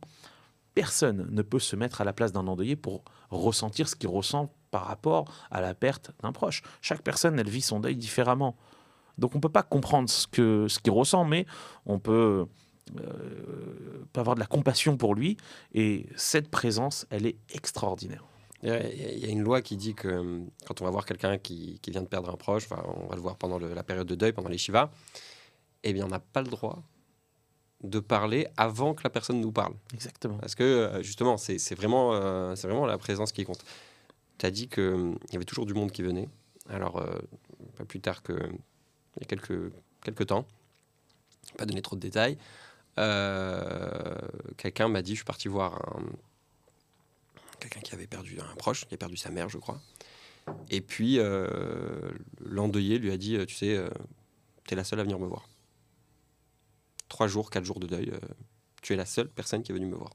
[0.75, 4.53] personne ne peut se mettre à la place d'un endeuillé pour ressentir ce qu'il ressent
[4.71, 6.63] par rapport à la perte d'un proche.
[6.83, 8.57] Chaque personne, elle vit son deuil différemment.
[9.17, 11.47] Donc on ne peut pas comprendre ce qu'il ce qu'il ressent, mais
[11.87, 12.47] on peut,
[13.01, 15.39] euh, avoir de la compassion pour lui.
[15.73, 18.25] Et cette présence, elle est extraordinaire.
[18.63, 21.79] Il y a une loi qui dit que euh, quand on va voir quelqu'un qui,
[21.81, 24.33] qui, vient de perdre un proche, on va le voir pendant la période de deuil,
[24.33, 24.91] pendant les shivas,
[25.85, 26.83] eh bien on n'a pas le droit
[27.83, 29.75] de parler avant que la personne nous parle.
[29.93, 30.39] Exactement.
[30.39, 33.65] Parce que euh, justement, c'est vraiment, euh, c'est vraiment la présence qui compte.
[34.39, 36.29] Tu as dit qu'il hum, y avait toujours du monde qui venait.
[36.69, 37.19] Alors, euh,
[37.77, 40.47] pas plus tard que il y a quelques, quelques temps,
[41.57, 42.37] pas donner trop de détails,
[44.57, 45.81] quelqu'un m'a dit, je suis parti voir
[47.61, 49.81] quelqu'un qui avait perdu un proche, qui a perdu sa mère, je crois.
[50.69, 51.19] Et puis,
[52.45, 53.83] l'endeuillé lui a dit, tu sais,
[54.67, 55.49] tu es la seule à venir me voir
[57.09, 58.11] trois jours, quatre jours de deuil.
[58.11, 58.19] Euh,
[58.83, 60.11] tu es la seule personne qui est venue me voir.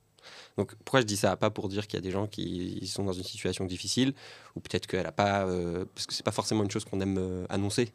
[0.58, 1.36] Donc pourquoi je dis ça?
[1.36, 4.14] Pas pour dire qu'il y a des gens qui sont dans une situation difficile,
[4.56, 5.46] ou peut-être qu'elle n'a pas...
[5.48, 7.92] Euh, parce que c'est pas forcément une chose qu'on aime euh, annoncer,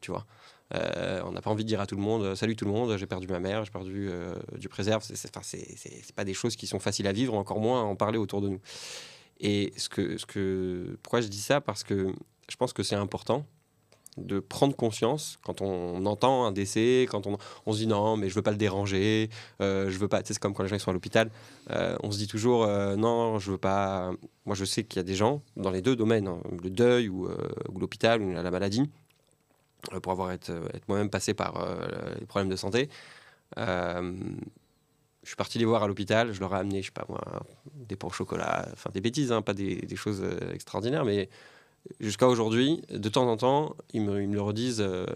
[0.00, 0.26] tu vois.
[0.72, 3.06] on n'a pas envie de dire à tout le monde Salut tout le monde, j'ai
[3.06, 4.10] perdu ma mère, j'ai perdu
[4.56, 5.02] du préserve.
[5.02, 8.40] C'est pas des choses qui sont faciles à vivre, encore moins à en parler autour
[8.40, 8.60] de nous.
[9.40, 11.60] Et ce que, ce que, pourquoi je dis ça?
[11.60, 12.14] Parce que
[12.48, 13.46] je pense que c'est important
[14.16, 18.28] de prendre conscience quand on entend un décès, quand on, on se dit non, mais
[18.28, 19.28] je veux pas le déranger,
[19.60, 20.20] euh, je veux pas.
[20.24, 21.30] C'est comme quand les gens sont à l'hôpital,
[21.70, 24.12] euh, on se dit toujours euh, non, je veux pas.
[24.46, 27.08] Moi, je sais qu'il y a des gens dans les deux domaines, hein, le deuil
[27.08, 27.28] ou,
[27.78, 28.88] l'hôpital ou la maladie,
[30.02, 31.66] pour avoir été, être moi-même passé par
[32.18, 32.88] les problèmes de santé.
[33.56, 34.12] je
[35.24, 37.20] suis parti les voir à l'hôpital, je leur ai amené, je sais pas moi,
[37.74, 40.22] des pains au chocolat, enfin des bêtises, hein, pas des choses
[40.52, 41.28] extraordinaires, mais
[42.00, 45.06] jusqu'à aujourd'hui, de temps en temps, ils me, le redisent euh,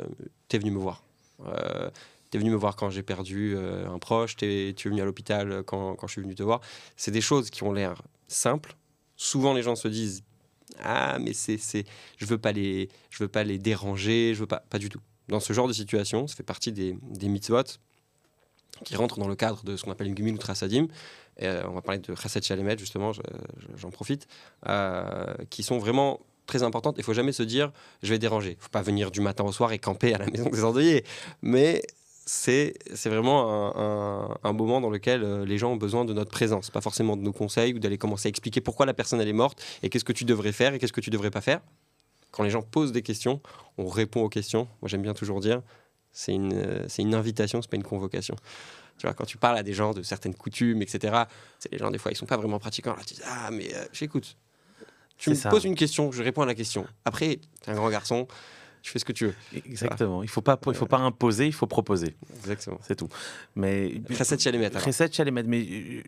[0.48, 1.02] T'es venu me voir.
[1.46, 1.90] Euh,
[2.30, 5.04] T'es venu me voir quand j'ai perdu euh, un proche, es, tu es venu à
[5.04, 6.60] l'hôpital quand, quand, je suis venu te voir.
[6.96, 8.76] C'est des choses qui ont l'air simples.
[9.16, 10.22] Souvent, les gens se disent
[10.80, 11.84] Ah, mais c'est, c'est,
[12.18, 15.00] je veux veux pas les déranger, je veux pas, pas du tout.
[15.28, 17.64] Dans ce genre de situation, ça fait partie des, des mitzvot
[18.84, 20.86] qui rentrent dans le cadre de ce qu'on appelle une gumil ou trasadim.
[21.40, 23.12] on va parler de chasset shalemet, justement,
[23.74, 24.28] j'en profite,
[25.50, 26.96] qui sont vraiment très importante.
[26.98, 27.70] Il faut jamais se dire
[28.02, 28.56] je vais déranger.
[28.58, 31.04] Il faut pas venir du matin au soir et camper à la maison des endeuillés.
[31.42, 31.82] Mais
[32.26, 32.74] c'est
[33.06, 33.76] vraiment
[34.44, 37.22] un, moment dans lequel euh, les gens ont besoin de notre présence, pas forcément de
[37.22, 40.12] nos conseils ou d'aller commencer à expliquer pourquoi la personne est morte et qu'est-ce que
[40.12, 41.60] tu devrais faire et qu'est-ce que tu devrais pas faire.
[42.30, 43.40] Quand les gens posent des questions,
[43.78, 44.68] on répond aux questions.
[44.82, 45.62] Moi j'aime bien toujours dire
[46.12, 48.36] c'est une, euh, c'est une invitation, c'est pas une convocation.
[48.98, 51.22] Tu vois, quand tu parles à des gens de certaines coutumes, etc.,
[51.70, 52.96] les gens, des fois, ils sont pas vraiment pratiquants.
[52.96, 54.36] Là, tu dis, ah, mais euh, j'écoute.
[55.18, 56.86] Tu me poses une question, je réponds à la question.
[57.04, 58.26] Après, tu es un grand garçon,
[58.82, 59.34] tu fais ce que tu veux.
[59.52, 60.22] Exactement.
[60.22, 62.16] Il ne faut, pas, il faut pas imposer, il faut proposer.
[62.38, 62.78] Exactement.
[62.82, 63.08] C'est tout.
[63.56, 64.70] Mais Chesed Chalemet.
[64.78, 65.42] Chesed Chalemet.
[65.42, 66.02] Mais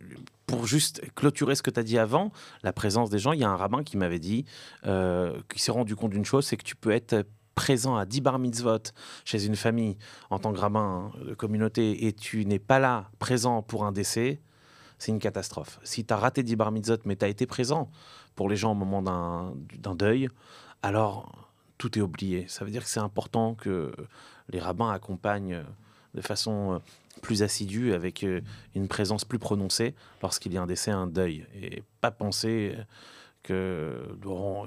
[0.46, 3.44] pour juste clôturer ce que tu as dit avant, la présence des gens, il y
[3.44, 4.44] a un rabbin qui m'avait dit,
[4.86, 8.20] euh, qui s'est rendu compte d'une chose, c'est que tu peux être présent à 10
[8.22, 8.78] bar mitzvot
[9.24, 9.98] chez une famille
[10.30, 14.40] en tant que rabbin de communauté et tu n'es pas là présent pour un décès,
[14.98, 15.78] c'est une catastrophe.
[15.82, 17.90] Si tu as raté 10 bar mitzvot mais tu as été présent
[18.40, 20.31] pour les gens au moment d'un deuil,
[20.83, 22.46] alors tout est oublié.
[22.48, 23.92] Ça veut dire que c'est important que
[24.48, 25.62] les rabbins accompagnent
[26.14, 26.79] de façon euh,
[27.20, 28.40] plus assidue, avec euh,
[28.74, 31.44] une présence plus prononcée lorsqu'il y a un décès, un deuil.
[31.55, 32.79] Et pas penser
[33.42, 33.53] que,
[34.24, 34.64] euh,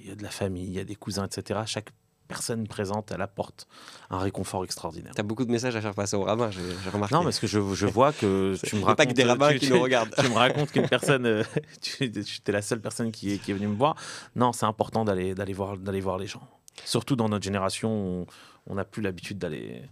[0.00, 1.62] il y a de la famille, il y a des cousins, etc.
[1.66, 1.90] Chaque
[2.28, 3.66] personne présente, elle apporte
[4.10, 5.12] un réconfort extraordinaire.
[5.14, 7.14] Tu as beaucoup de messages à faire passer aux rabbins, j'ai remarqué.
[7.14, 8.96] Non, parce que je, je vois que tu me racontes...
[8.98, 10.14] pas que des rabbins qui nous regardent.
[10.16, 11.44] Tu me racontes qu'une personne...
[11.80, 13.96] tu, es la seule personne qui est, qui est venue me voir.
[14.36, 16.46] Non, c'est important d'aller voir, voir les gens.
[16.84, 18.26] Surtout dans notre génération,
[18.66, 19.82] on n'a plus l'habitude d'aller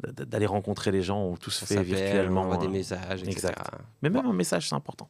[0.00, 2.42] d'aller rencontrer les gens, où tout se fait virtuellement.
[2.42, 3.52] On envoie des euh, messages, etc.
[4.02, 5.08] Mais même un message, c'est important.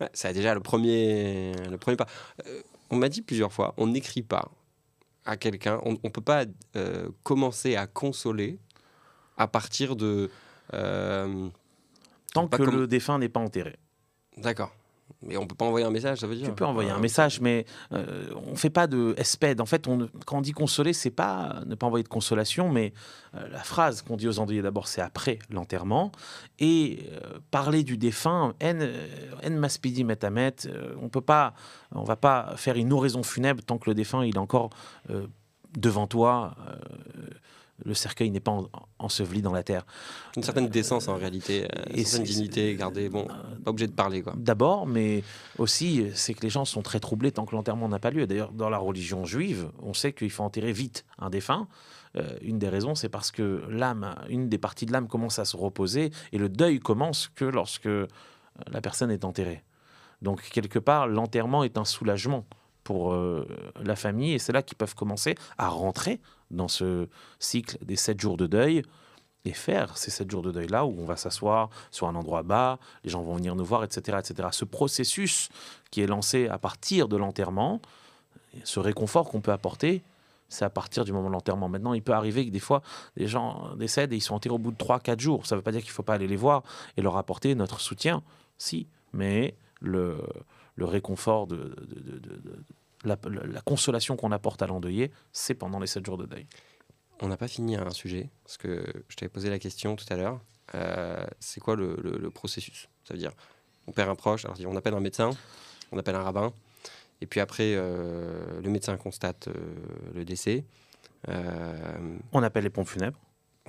[0.00, 2.06] Ouais, c'est déjà le premier, le premier pas.
[2.46, 4.50] Euh, on m'a dit plusieurs fois, on n'écrit pas
[5.28, 8.58] à quelqu'un, on ne peut pas euh, commencer à consoler
[9.36, 10.30] à partir de...
[12.34, 13.76] Tant que le défunt n'est pas enterré.
[14.36, 14.72] D'accord.
[15.22, 17.40] Mais on peut pas envoyer un message, ça veut dire Tu peux envoyer un message,
[17.40, 19.60] mais euh, on fait pas de espède.
[19.60, 22.92] En fait, on, quand on dit consoler, c'est pas ne pas envoyer de consolation, mais
[23.34, 26.12] euh, la phrase qu'on dit aux endeuillés d'abord, c'est après l'enterrement.
[26.60, 28.78] Et euh, parler du défunt, en,
[29.46, 30.54] en maspidi metamet,
[31.02, 31.54] on peut pas,
[31.92, 34.70] on va pas faire une oraison funèbre tant que le défunt il est encore
[35.76, 36.54] devant toi
[37.84, 38.56] le cercueil n'est pas
[38.98, 39.86] enseveli dans la terre.
[40.36, 43.08] Une certaine euh, décence en réalité, euh, une certaine dignité gardée.
[43.08, 43.26] Bon,
[43.64, 44.34] pas obligé de parler quoi.
[44.36, 45.22] D'abord, mais
[45.58, 48.26] aussi c'est que les gens sont très troublés tant que l'enterrement n'a pas lieu.
[48.26, 51.68] D'ailleurs, dans la religion juive, on sait qu'il faut enterrer vite un défunt.
[52.16, 55.44] Euh, une des raisons, c'est parce que l'âme, une des parties de l'âme commence à
[55.44, 57.88] se reposer et le deuil commence que lorsque
[58.66, 59.62] la personne est enterrée.
[60.22, 62.44] Donc quelque part, l'enterrement est un soulagement
[62.82, 67.08] pour la famille et c'est là qu'ils peuvent commencer à rentrer dans ce
[67.38, 68.82] cycle des sept jours de deuil
[69.44, 72.42] et faire ces sept jours de deuil là où on va s'asseoir sur un endroit
[72.42, 74.48] bas, les gens vont venir nous voir, etc., etc.
[74.52, 75.48] Ce processus
[75.90, 77.80] qui est lancé à partir de l'enterrement,
[78.64, 80.02] ce réconfort qu'on peut apporter,
[80.48, 81.68] c'est à partir du moment de l'enterrement.
[81.68, 82.82] Maintenant, il peut arriver que des fois,
[83.16, 85.46] des gens décèdent et ils sont enterrés au bout de 3-4 jours.
[85.46, 86.62] Ça ne veut pas dire qu'il ne faut pas aller les voir
[86.96, 88.22] et leur apporter notre soutien,
[88.56, 90.18] si, mais le,
[90.76, 92.64] le réconfort de, de,
[93.04, 93.16] la,
[93.64, 96.46] consolation qu'on apporte à l'endeuillé, c'est pendant les sept jours de deuil.
[97.20, 100.16] On n'a pas fini un sujet, parce que je t'avais posé la question tout à
[100.16, 100.40] l'heure.
[100.74, 102.88] Euh, c'est quoi le, processus?
[103.04, 103.32] Ça veut dire,
[103.86, 105.30] on perd un proche, alors on appelle un médecin,
[105.92, 106.52] on appelle un rabbin,
[107.20, 109.52] et puis après, euh, le médecin constate euh,
[110.14, 110.64] le décès.
[111.26, 113.18] on appelle les pompes funèbres.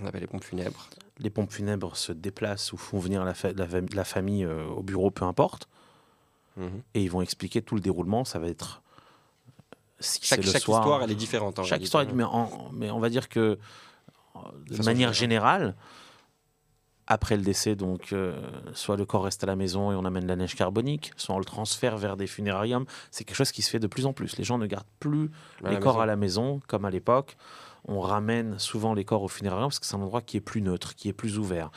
[0.02, 0.90] On appelle les pompes funèbres.
[1.18, 3.34] Les pompes funèbres se déplacent ou font venir la,
[3.94, 5.68] la, famille au bureau, peu importe.
[6.56, 6.82] Mhm.
[6.94, 8.24] Et ils vont expliquer tout le déroulement.
[8.24, 8.82] Ça va être
[10.00, 11.64] chaque, histoire, elle est différente.
[11.66, 12.24] chaque histoire, mais,
[12.74, 13.60] mais, on va dire que
[14.70, 15.76] de manière générale,
[17.08, 18.40] après le décès, donc, euh,
[18.74, 21.40] soit le corps reste à la maison et on amène la neige carbonique, soit on
[21.40, 22.86] le transfère vers des funérariums.
[23.10, 24.38] C'est quelque chose qui se fait de plus en plus.
[24.38, 25.32] Les gens ne gardent plus
[25.68, 27.36] les corps à la maison comme à l'époque
[27.88, 30.62] on ramène souvent les corps au funérarium parce que c'est un endroit qui est plus
[30.62, 31.72] neutre, qui est plus ouvert,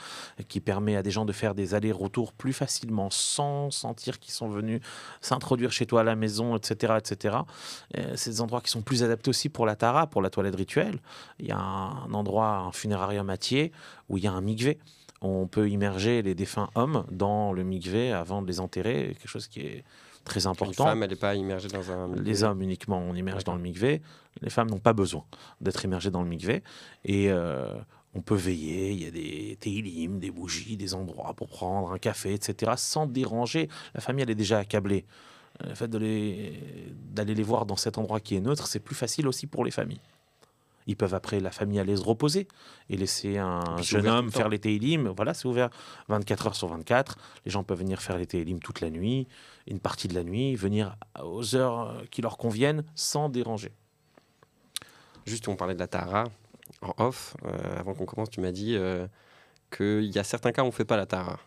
[0.47, 4.47] qui permet à des gens de faire des allers-retours plus facilement sans sentir qu'ils sont
[4.47, 4.81] venus
[5.21, 6.93] s'introduire chez toi à la maison, etc.
[6.97, 7.37] etc.
[8.15, 10.99] C'est des endroits qui sont plus adaptés aussi pour la tara, pour la toilette rituelle.
[11.39, 13.71] Il y a un endroit, un funérarium à Thiers,
[14.09, 14.79] où il y a un migvé
[15.23, 19.47] on peut immerger les défunts hommes dans le migvé avant de les enterrer, quelque chose
[19.47, 19.83] qui est
[20.25, 20.83] très important.
[20.83, 23.61] Les femmes, elle n'est pas immergée dans un Les hommes uniquement, on immerge dans le
[23.61, 24.01] mikvé.
[24.41, 25.25] Les femmes n'ont pas besoin
[25.61, 26.63] d'être immergées dans le mikvé.
[27.05, 27.73] Et euh,
[28.15, 31.97] on peut veiller, il y a des télim, des bougies, des endroits pour prendre un
[31.97, 33.69] café, etc., sans déranger.
[33.95, 35.05] La famille, elle est déjà accablée.
[35.63, 39.27] Euh, le fait d'aller les voir dans cet endroit qui est neutre, c'est plus facile
[39.27, 40.01] aussi pour les familles.
[40.85, 42.47] Ils peuvent après, la famille, aller se reposer
[42.89, 45.07] et laisser un jeune homme faire les télim.
[45.15, 45.69] Voilà, c'est ouvert
[46.09, 47.17] 24 heures sur 24.
[47.45, 49.27] Les gens peuvent venir faire les télim toute la nuit,
[49.67, 53.71] une partie de la nuit, venir aux heures qui leur conviennent sans déranger.
[55.25, 56.25] Juste, on parlait de la Tara
[56.81, 57.35] en off.
[57.45, 59.07] Euh, avant qu'on commence, tu m'as dit euh,
[59.75, 61.39] qu'il y a certains cas où on ne fait pas la Tara.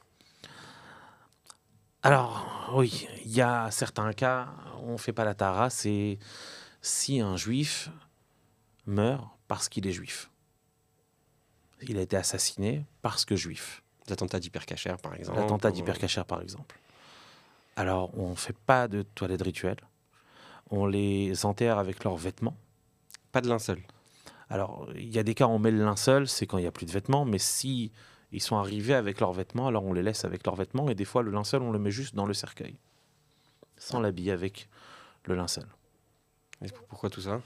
[2.02, 4.48] Alors, oui, il y a certains cas
[4.80, 5.70] où on ne fait pas la Tara.
[5.70, 6.18] C'est
[6.80, 7.90] si un juif
[8.86, 10.30] meurt parce qu'il est juif.
[11.82, 13.82] Il a été assassiné parce que juif.
[14.08, 15.40] L'attentat d'hypercachère, par exemple.
[15.40, 16.78] L'attentat d'hypercachère, par exemple.
[17.74, 19.80] Alors, on ne fait pas de toilettes rituelles.
[20.70, 22.56] On les enterre avec leurs vêtements.
[23.36, 23.82] Pas de linceul.
[24.48, 26.66] Alors, il y a des cas où on met le linceul, c'est quand il n'y
[26.66, 27.92] a plus de vêtements, mais si
[28.32, 31.04] Ils sont arrivés avec leurs vêtements, alors on les laisse avec leurs vêtements, et des
[31.04, 32.76] fois le linceul, on le met juste dans le cercueil,
[33.76, 34.68] sans l'habiller avec
[35.24, 35.66] le linceul.
[36.62, 37.40] Et pourquoi tout ça?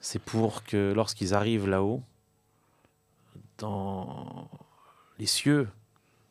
[0.00, 2.02] C'est pour que lorsqu'ils arrivent là-haut,
[3.58, 4.48] dans
[5.18, 5.68] les cieux,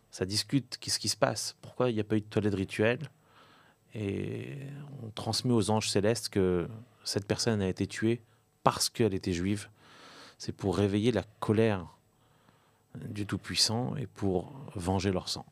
[0.09, 3.09] ça discute qu'est-ce qui se passe, pourquoi il n'y a pas eu de toilette rituelle,
[3.93, 4.57] et
[5.03, 6.67] on transmet aux anges célestes que
[7.03, 8.21] cette personne a été tuée
[8.63, 9.69] parce qu'elle était juive.
[10.37, 11.85] C'est pour réveiller la colère
[12.95, 15.45] du Tout-Puissant et pour venger leur sang.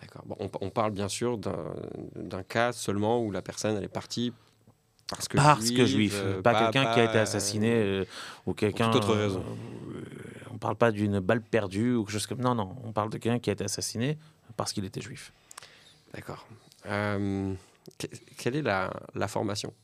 [0.00, 0.24] D'accord.
[0.60, 4.32] on, parle bien sûr d'un cas seulement où la personne elle est partie
[5.12, 8.04] parce que parce juif, que juif, euh, pas, quelqu'un qui a été assassiné euh,
[8.46, 8.90] ou quelqu'un.
[8.90, 9.44] Toute autre raison.
[9.94, 10.00] Euh,
[10.50, 12.40] on parle pas d'une balle perdue ou quelque chose comme.
[12.40, 14.16] Non, non, on parle de quelqu'un qui a été assassiné
[14.56, 15.32] parce qu'il était juif.
[16.14, 16.46] D'accord.
[16.84, 19.74] quelle est la, la, formation?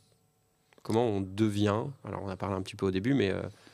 [0.89, 3.31] Comment on devient Alors, on a parlé un petit peu au début, mais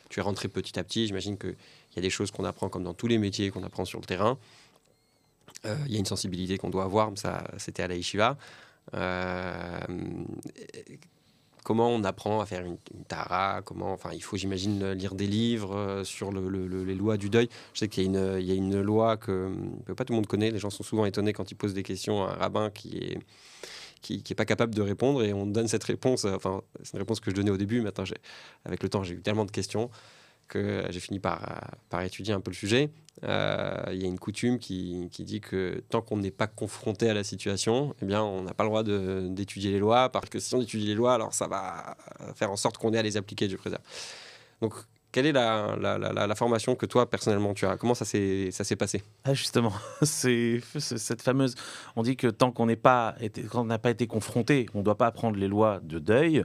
[0.09, 1.07] tu es rentré petit à petit.
[1.07, 1.55] J'imagine qu'il
[1.95, 4.05] y a des choses qu'on apprend comme dans tous les métiers qu'on apprend sur le
[4.05, 4.37] terrain.
[5.65, 8.37] Euh, il y a une sensibilité qu'on doit avoir, ça c'était à la Yeshiva.
[8.95, 9.79] Euh,
[11.63, 15.77] comment on apprend à faire une, tara Comment, enfin, il faut, j'imagine, lire des livres
[15.77, 17.49] euh, sur les lois du deuil.
[17.75, 19.55] Je sais qu'il y, a une loi que,
[19.97, 20.51] pas tout le monde connaît.
[20.51, 23.19] Les gens sont souvent étonnés quand ils posent des questions à un rabbin qui est
[24.05, 26.27] qui n'est pas capable de répondre et on donne cette réponse.
[26.27, 27.81] Enfin, c'est une réponse que je donnais au début.
[27.81, 28.05] Maintenant,
[28.65, 29.91] avec le temps, j'ai eu tellement de questions
[30.47, 32.91] que j'ai fini par, par étudier un peu le sujet.
[33.23, 37.09] Euh, il y a une coutume qui, qui dit que tant qu'on n'est pas confronté
[37.09, 40.39] à la situation, eh bien, on n'a pas le droit d'étudier les lois, parce que
[40.39, 41.97] si on étudie les lois, alors ça va
[42.35, 43.83] faire en sorte qu'on ait à les appliquer, du préserve.
[44.61, 44.75] Donc,
[45.15, 45.97] quelle est la, la,
[46.27, 47.77] la, formation que toi, personnellement, tu as?
[47.77, 49.05] Comment ça s'est passé?
[49.23, 49.73] Ah, Justement,
[50.03, 51.55] c'est cette fameuse...
[51.95, 55.47] On dit que tant qu'on n'a pas été confronté, on ne doit pas apprendre les
[55.47, 56.43] lois de deuil.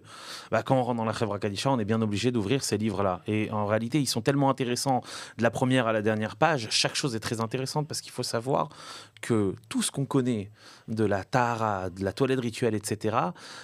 [0.51, 3.21] Bah, quand on rentre dans la Khevra Kadisha, on est bien obligé d'ouvrir ces livres-là.
[3.25, 5.01] Et en réalité, ils sont tellement intéressants
[5.39, 6.67] de la première à la dernière page.
[6.69, 8.69] Chaque chose est très intéressante parce qu'il faut savoir
[9.21, 10.51] que tout ce qu'on connaît
[10.88, 13.17] de la tara, de la toilette rituelle, etc.,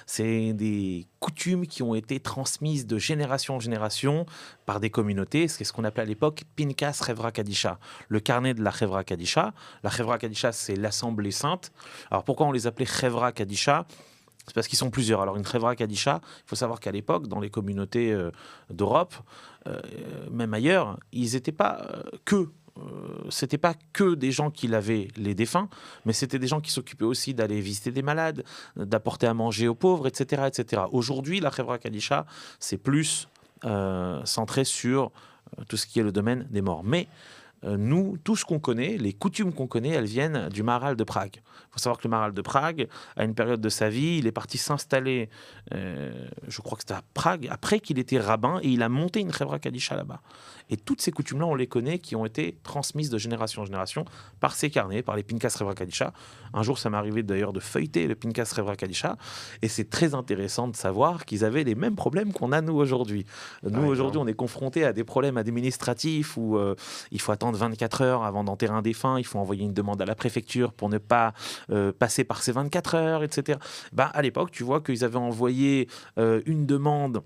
[0.06, 4.26] c'est des coutumes qui ont été transmises de génération en génération
[4.66, 5.48] par des communautés.
[5.48, 9.54] C'est ce qu'on appelait à l'époque Pinkas Revra Kadisha, le carnet de la Revra Kadisha.
[9.84, 11.72] La Revra Kadisha, c'est l'Assemblée Sainte.
[12.12, 13.86] Alors pourquoi on les appelait Revra Kadisha?
[14.48, 15.22] C'est parce qu'ils sont plusieurs.
[15.22, 18.32] Alors une Revra Kadisha, il faut savoir qu'à l'époque, dans les communautés euh,
[18.70, 19.16] d'Europe,
[19.68, 19.82] euh,
[20.32, 22.50] même ailleurs, ils n'étaient pas euh, que
[23.30, 25.70] c'était pas que des gens qui lavaient les défunts,
[26.06, 28.44] mais c'était des gens qui s'occupaient aussi d'aller visiter des malades,
[28.76, 30.44] d'apporter à manger aux pauvres, etc.
[30.48, 30.84] etc.
[30.92, 32.26] Aujourd'hui, la Khevra Kadisha,
[32.60, 33.28] c'est plus
[33.64, 35.12] euh, centré sur
[35.58, 36.84] euh, tout ce qui est le domaine des morts.
[36.84, 37.08] Mais
[37.64, 41.38] nous, tout ce qu'on connaît, les coutumes qu'on connaît, elles viennent du Maral de Prague.
[41.38, 44.28] Il faut savoir que le Maral de Prague, à une période de sa vie, il
[44.28, 45.30] est parti s'installer,
[45.72, 49.32] je crois que c'était à Prague, après qu'il était rabbin, et il a monté une
[49.32, 50.22] Khevra Kadisha là-bas.
[50.70, 54.06] Et toutes ces coutumes-là, on les connaît, qui ont été transmises de génération en génération
[54.40, 56.14] par ces carnets, par les Pinkas Revra Kadisha.
[56.54, 59.18] Un jour, ça m'est arrivé d'ailleurs de feuilleter le Pinkas Revra Kadisha.
[59.62, 63.26] Et c'est très intéressant de savoir qu'ils avaient les mêmes problèmes qu'on a nous aujourd'hui.
[63.64, 66.76] Nous, aujourd'hui, on est confrontés à des problèmes administratifs où euh,
[67.12, 70.06] il faut attendre 24 heures avant d'enterrer un défunt, il faut envoyer une demande à
[70.06, 71.34] la préfecture pour ne pas
[71.70, 73.60] euh, passer par ces 24 heures, etc.
[73.94, 77.22] Bah, à l'époque, tu vois qu'ils avaient envoyé euh, une demande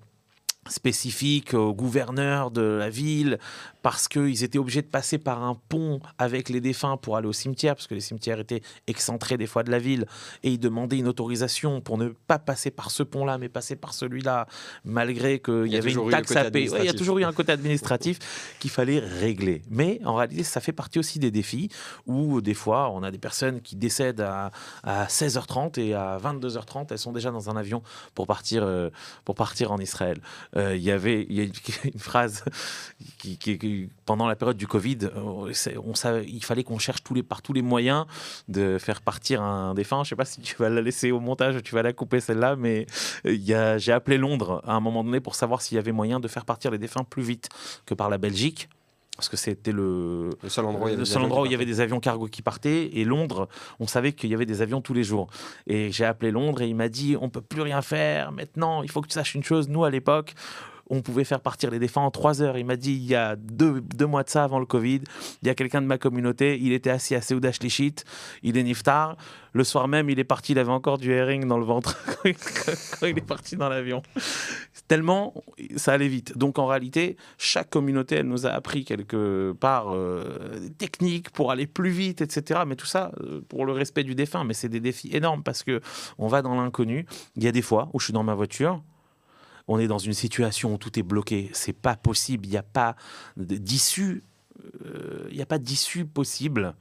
[0.69, 3.39] spécifique au gouverneur de la ville
[3.81, 7.33] parce qu'ils étaient obligés de passer par un pont avec les défunts pour aller au
[7.33, 10.05] cimetière, parce que les cimetières étaient excentrés des fois de la ville,
[10.43, 13.93] et ils demandaient une autorisation pour ne pas passer par ce pont-là, mais passer par
[13.93, 14.47] celui-là,
[14.83, 16.69] malgré qu'il y, avait une taxe à payer.
[16.79, 18.19] il y a toujours eu un côté administratif
[18.59, 19.61] qu'il fallait régler.
[19.69, 21.69] Mais en réalité, ça fait partie aussi des défis,
[22.05, 24.51] où des fois, on a des personnes qui décèdent à,
[24.85, 27.81] 16h30 et à 22h30, elles sont déjà dans un avion
[28.13, 28.89] pour partir, euh,
[29.23, 30.19] pour partir en Israël.
[30.55, 31.43] Euh, il y avait y a
[31.83, 32.43] une, phrase
[33.17, 33.51] qui, qui
[34.05, 35.51] pendant la période du Covid, euh,
[35.83, 38.05] on savait, il fallait qu'on cherche tous les, par tous les moyens
[38.47, 39.97] de faire partir un défunt.
[39.97, 41.93] Je ne sais pas si tu vas la laisser au montage ou tu vas la
[41.93, 42.85] couper celle-là, mais
[43.25, 46.27] euh, j'ai appelé Londres à un moment donné pour savoir s'il y avait moyen de
[46.27, 47.49] faire partir les défunts plus vite
[47.85, 48.69] que par la Belgique
[49.19, 51.55] parce que c'était le, seul endroit, où il y avait, des, avions où il y
[51.55, 52.85] avait des avions cargo qui partaient.
[52.97, 53.49] Et Londres,
[53.81, 55.27] on savait qu'il y avait des avions tous les jours.
[55.67, 58.81] Et j'ai appelé Londres et il m'a dit on peut plus rien faire maintenant.
[58.81, 59.67] Il faut que tu saches une chose.
[59.67, 60.35] Nous, à l'époque,
[60.89, 62.57] on pouvait faire partir les défunts en trois heures.
[62.57, 65.01] Il m'a dit il y a deux, mois de ça, avant le Covid,
[65.41, 67.95] il y a quelqu'un de ma communauté, il était assis à Seouda Lichit,
[68.43, 69.15] il est niftar.
[69.51, 73.07] Le soir même, il est parti, il avait encore du herring dans le ventre quand
[73.07, 74.03] il est parti dans l'avion.
[74.87, 75.33] Tellement
[75.75, 76.37] ça allait vite.
[76.37, 81.67] Donc en réalité, chaque communauté, elle nous a appris quelque part euh, techniques pour aller
[81.67, 82.61] plus vite, etc.
[82.67, 84.43] Mais tout ça euh, pour le respect du défunt.
[84.43, 85.81] Mais c'est des défis énormes parce que
[86.17, 87.05] on va dans l'inconnu.
[87.35, 88.81] Il y a des fois où je suis dans ma voiture,
[89.69, 91.49] on est dans une situation où tout est bloqué.
[91.53, 92.45] C'est pas possible.
[92.45, 92.95] Il n'y a pas
[93.37, 94.23] d'issue
[95.29, 96.75] il n'y a pas d'issue possible.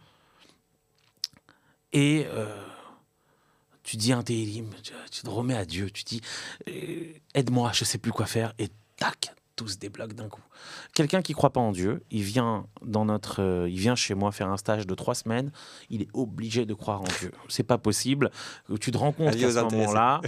[1.93, 2.27] Et
[3.83, 4.71] tu dis un télim,
[5.11, 6.21] tu te remets à Dieu, tu dis
[7.35, 10.41] aide-moi, je sais plus quoi faire, et tac, tout se débloque d'un coup.
[10.95, 14.31] Quelqu'un qui croit pas en Dieu, il vient dans notre, euh, il vient chez moi
[14.31, 15.51] faire un stage de trois semaines,
[15.91, 17.33] il est obligé de croire en Dieu.
[17.49, 18.31] C'est pas possible.
[18.81, 20.21] Tu te rends compte qu'à ce moment-là,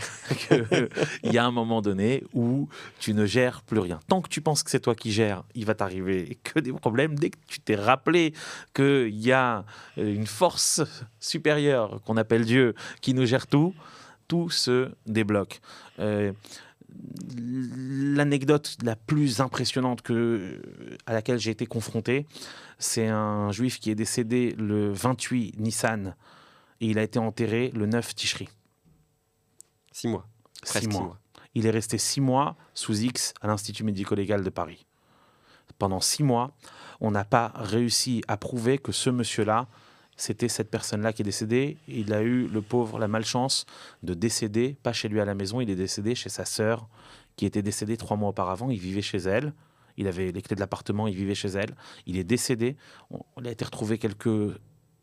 [1.23, 2.69] il y a un moment donné où
[2.99, 4.01] tu ne gères plus rien.
[4.09, 7.17] Tant que tu penses que c'est toi qui gères, il va t'arriver que des problèmes.
[7.17, 8.35] Dès que tu t'es rappelé
[8.75, 9.65] qu'il y a
[9.97, 10.83] une force
[11.21, 13.75] supérieure qu'on appelle Dieu qui nous gère tout,
[14.27, 15.61] tout se débloque.
[16.01, 16.33] Euh,
[17.37, 20.61] l'anecdote la plus impressionnante que,
[21.07, 22.27] à laquelle j'ai été confronté,
[22.79, 26.15] c'est un juif qui est décédé le 28 Nissan
[26.81, 28.49] et il a été enterré le 9 Tishri.
[29.93, 30.27] Six mois.
[30.63, 31.19] Six mois.
[31.55, 34.87] Il est resté six mois sous X à l'Institut médico-légal de Paris.
[35.79, 36.57] Pendant six mois,
[37.01, 39.67] on n'a pas réussi à prouver que ce monsieur-là
[40.21, 41.79] c'était cette personne-là qui est décédée.
[41.89, 43.65] Il a eu, le pauvre, la malchance
[44.03, 46.89] de décéder, pas chez lui à la maison, il est décédé chez sa sœur,
[47.37, 48.71] qui était décédée trois mois auparavant.
[48.71, 49.55] Il vivait chez elle.
[49.97, 51.75] Il avait les clés de l'appartement, il vivait chez elle.
[52.05, 52.77] Il est décédé.
[53.11, 54.29] On, a été retrouvé quelques,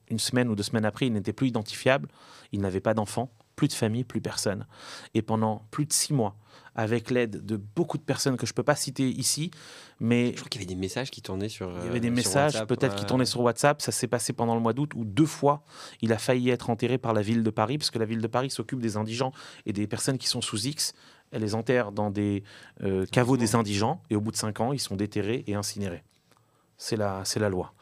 [0.10, 1.08] une semaine ou deux semaines après.
[1.08, 2.10] Il n'était plus identifiable.
[2.52, 4.66] Il n'avait pas d'enfant, plus de famille, plus personne.
[5.14, 6.38] Et pendant plus de six mois,
[6.78, 9.52] avec l'aide de beaucoup de personnes que je ne peux pas citer ici.
[10.00, 11.70] Mais je crois qu'il y avait des messages qui tournaient sur.
[11.80, 13.82] Il y avait des messages, peut-être qui tournaient sur WhatsApp.
[13.82, 15.64] Ça s'est passé pendant le mois d'août où deux fois
[16.02, 18.28] il a failli être enterré par la ville de Paris, parce que la ville de
[18.28, 19.34] Paris s'occupe des indigents
[19.66, 20.94] et des personnes qui sont sous X.
[21.32, 22.44] Elle les enterre dans des
[22.84, 26.04] euh, caveaux des indigents et au bout de cinq ans, ils sont déterrés et incinérés.
[26.78, 27.74] C'est la, c'est la loi.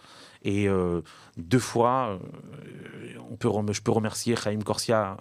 [0.46, 1.02] Et euh,
[1.36, 5.18] deux fois, euh, on peut, je peux remercier Chaim Corsia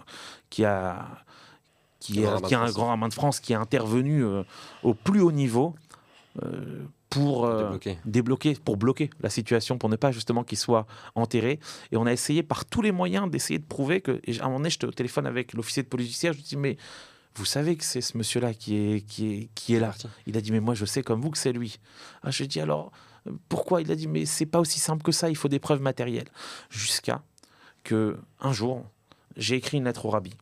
[0.49, 1.25] qui a
[1.99, 4.43] qui est, un grand rabbin de France, qui est intervenu euh,
[4.83, 5.73] au plus haut niveau
[6.43, 8.55] euh, pour euh, débloquer.
[8.63, 11.59] pour bloquer la situation, pour ne pas justement qu'il soit enterré.
[11.91, 14.19] Et on a essayé par tous les moyens d'essayer de prouver que.
[14.25, 16.43] Et à un moment donné, j'étais au téléphone avec l'officier de police judiciaire, je lui
[16.43, 16.77] dis mais
[17.35, 19.93] vous savez que c'est ce monsieur-là qui est, qui, est, qui est là.
[20.25, 21.79] Il a dit, mais moi, je sais comme vous que c'est lui.
[22.23, 22.91] Ah, je lui ai dit, alors,
[23.49, 25.81] pourquoi Il a dit, mais c'est pas aussi simple que ça, il faut des preuves
[25.81, 26.29] matérielles.
[26.69, 27.21] Jusqu'à
[27.83, 28.85] que, un jour,
[29.37, 30.33] j'ai écrit une lettre au rabbi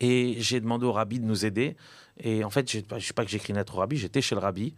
[0.00, 1.76] et j'ai demandé au rabbi de nous aider.
[2.18, 4.34] Et en fait, je ne sais pas que j'écris une lettre au rabbi, j'étais chez
[4.34, 4.74] le rabbi.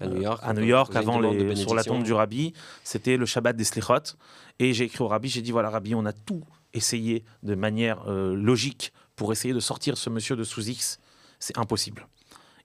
[0.00, 2.52] À New York, à New York avant les, sur la tombe du rabbi.
[2.84, 4.14] C'était le Shabbat des Slichot.
[4.60, 8.08] Et j'ai écrit au rabbi, j'ai dit voilà, rabbi, on a tout essayé de manière
[8.08, 11.00] euh, logique pour essayer de sortir ce monsieur de sous X.
[11.40, 12.06] C'est impossible.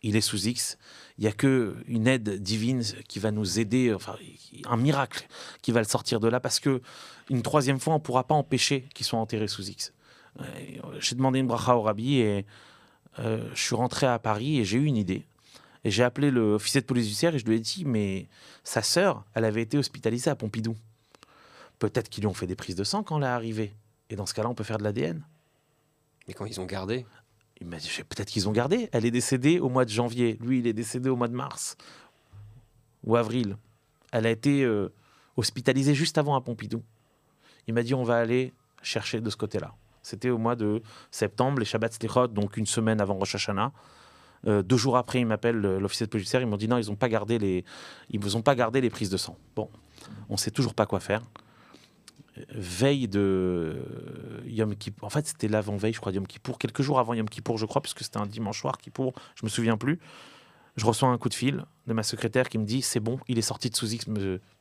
[0.04, 0.78] Il est sous X.
[1.18, 4.16] Il n'y a qu'une aide divine qui va nous aider, enfin,
[4.66, 5.28] un miracle
[5.62, 6.82] qui va le sortir de là, parce que
[7.30, 9.94] une troisième fois, on ne pourra pas empêcher qu'il soit enterré sous X.
[11.00, 12.46] J'ai demandé une bracha au rabbi et
[13.20, 15.26] euh, je suis rentré à Paris et j'ai eu une idée.
[15.84, 18.28] Et j'ai appelé l'officier de police judiciaire et je lui ai dit, mais
[18.64, 20.76] sa sœur, elle avait été hospitalisée à Pompidou.
[21.80, 23.74] Peut-être qu'ils lui ont fait des prises de sang quand elle est arrivée.
[24.10, 25.22] Et dans ce cas-là, on peut faire de l'ADN.
[26.28, 27.06] Mais quand ils ont gardé?
[27.62, 28.90] Il m'a dit, peut-être qu'ils ont gardé.
[28.92, 30.38] Elle est décédée au mois de janvier.
[30.42, 31.78] Lui, il est décédé au mois de mars
[33.04, 33.58] ou avril.
[34.12, 34.92] Elle a été euh,
[35.38, 36.84] hospitalisée juste avant à Pompidou.
[37.68, 39.74] Il m'a dit, on va aller chercher de ce côté-là.
[40.02, 40.82] C'était au mois de
[41.12, 43.72] septembre, les Shabbat Slichot, donc une semaine avant Rosh Hashanah.
[44.46, 46.98] Euh, deux jours après, ils m'appellent l'officier de police Ils m'ont dit non, ils n'ont
[48.20, 49.38] vous ont pas gardé les prises de sang.
[49.56, 49.70] Bon,
[50.30, 51.22] on sait toujours pas quoi faire.
[52.50, 57.00] Veille de Yom Kippour, en fait c'était l'avant-veille, je crois, de Yom Kippour, quelques jours
[57.00, 60.00] avant Yom Kippour, je crois, puisque c'était un dimanche soir Kippour, je me souviens plus.
[60.76, 63.38] Je reçois un coup de fil de ma secrétaire qui me dit c'est bon, il
[63.38, 64.08] est sorti de sous X,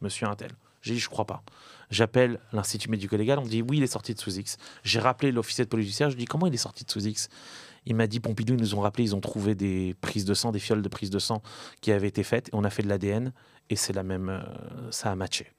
[0.01, 0.51] monsieur Intel.
[0.83, 1.43] J'ai dit je crois pas.
[1.91, 4.59] J'appelle l'Institut médico-légal, on me dit oui, il est sorti de sous X.
[4.83, 7.07] J'ai rappelé l'officier de police judiciaire, je lui dis comment il est sorti de sous
[7.07, 7.29] X?
[7.87, 10.53] Il m'a dit Pompidou, ils nous ont rappelé, ils ont trouvé des prises de sang,
[10.53, 11.43] des fioles de prises de sang
[11.81, 13.33] qui avaient été faites, et on a fait de l'ADN,
[13.71, 14.43] et c'est la même, euh,
[14.91, 15.51] ça a matché.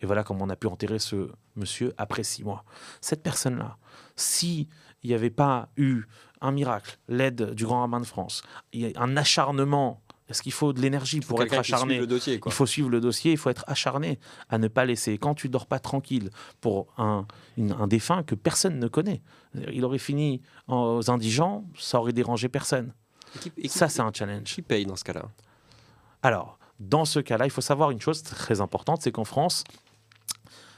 [0.00, 2.64] Et voilà comment on a pu enterrer ce monsieur après six mois.
[3.00, 3.76] Cette personne-là,
[4.16, 4.68] si
[5.02, 6.04] il n'y avait pas eu
[6.40, 8.42] un miracle, l'aide du grand rabbin de France,
[8.74, 12.00] un acharnement parce qu'il faut de l'énergie pour être acharné.
[12.46, 15.18] Il faut suivre le dossier, il faut être acharné à ne pas laisser.
[15.18, 16.30] Quand tu dors pas tranquille
[16.60, 17.26] pour un,
[17.58, 19.22] un défunt que personne ne connaît,
[19.72, 22.94] il aurait fini aux indigents, ça aurait dérangé personne.
[23.66, 24.44] ça, c'est un challenge.
[24.44, 25.24] Qui paye dans ce cas-là?
[26.22, 29.64] Alors, dans ce cas-là, il faut savoir une chose très importante, c'est qu'en France,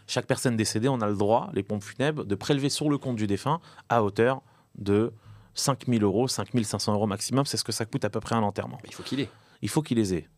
[0.06, 3.16] chaque personne décédée, on a le droit, les pompes funèbres, de prélever sur le compte
[3.16, 4.42] du défunt à hauteur
[4.76, 5.12] de
[5.54, 8.34] 5 000 euros, 5 500 euros maximum, c'est ce que ça coûte à peu près
[8.34, 8.78] un enterrement.
[8.86, 9.30] il faut qu'il ait.
[9.60, 10.28] Il faut qu'il les ait.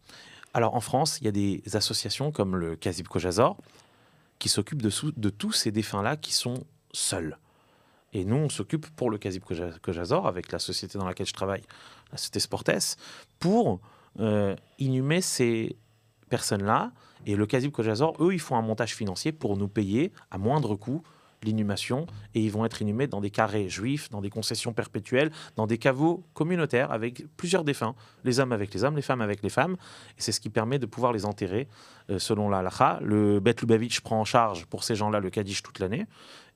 [0.53, 3.57] Alors en France, il y a des associations comme le Kazib Kojazor
[4.39, 7.39] qui s'occupent de, de, tous ces défunts-là qui sont seuls.
[8.12, 9.43] Et nous, on s'occupe pour le Kazib
[9.83, 11.62] Kojazor, avec la société dans laquelle je travaille,
[12.12, 12.97] la société Sportes,
[13.41, 13.81] pour
[14.21, 15.77] euh, inhumer ces
[16.35, 16.91] personnes-là
[17.26, 20.74] et le Kazib Kojazor, eux, ils font un montage financier pour nous payer à moindre
[20.74, 21.01] coût
[21.45, 25.68] l'inhumation et ils vont être inhumés dans des carrés juifs, dans des concessions perpétuelles, dans
[25.68, 29.49] des caveaux communautaires avec plusieurs défunts, les hommes avec les hommes, les femmes avec les
[29.49, 29.76] femmes.
[30.18, 31.68] Et c'est ce qui permet de pouvoir les enterrer
[32.11, 32.99] euh, selon la halakha.
[33.03, 36.07] Le Bet Lubavitch prend en charge pour ces gens-là le Kaddish toute l'année.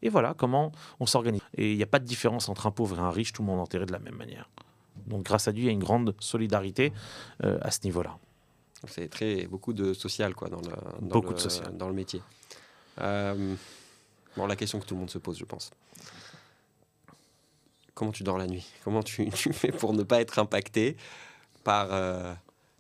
[0.03, 1.43] Et voilà comment on s'organise.
[1.55, 3.47] Et il n'y a pas de différence entre un pauvre et un riche, tout le
[3.47, 4.49] monde enterré de la même manière.
[5.07, 6.93] Donc grâce à Dieu, il y a une grande solidarité
[7.45, 8.19] euh, à ce niveau-là.
[8.87, 10.71] C'est très beaucoup de social quoi dans le,
[11.01, 11.77] dans Beaucoup le, de social.
[11.77, 12.23] dans le métier.
[13.01, 13.55] Euh,
[14.37, 15.71] bon, la question que tout le monde se pose, je pense.
[17.95, 18.65] Comment tu dors la nuit?
[18.85, 20.97] Comment tu, tu fais pour ne pas être impacté
[21.65, 22.33] par, euh,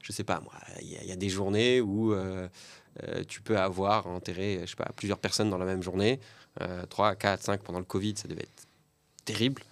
[0.02, 2.48] je sais pas moi, il y, a- il y a des journées où euh,
[3.02, 6.20] euh, tu peux avoir enterré, je sais pas, plusieurs personnes dans la même journée,
[6.60, 8.66] euh, 3, 4, 5 pendant le Covid, ça devait être
[9.24, 9.62] terrible.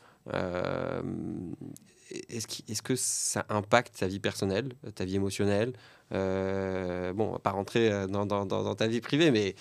[2.29, 5.73] Est-ce, qu'il- est-ce que ça impacte ta vie personnelle, ta vie émotionnelle
[6.13, 9.55] Euh, Bon, on va pas rentrer euh, dans, ta vie privée, mais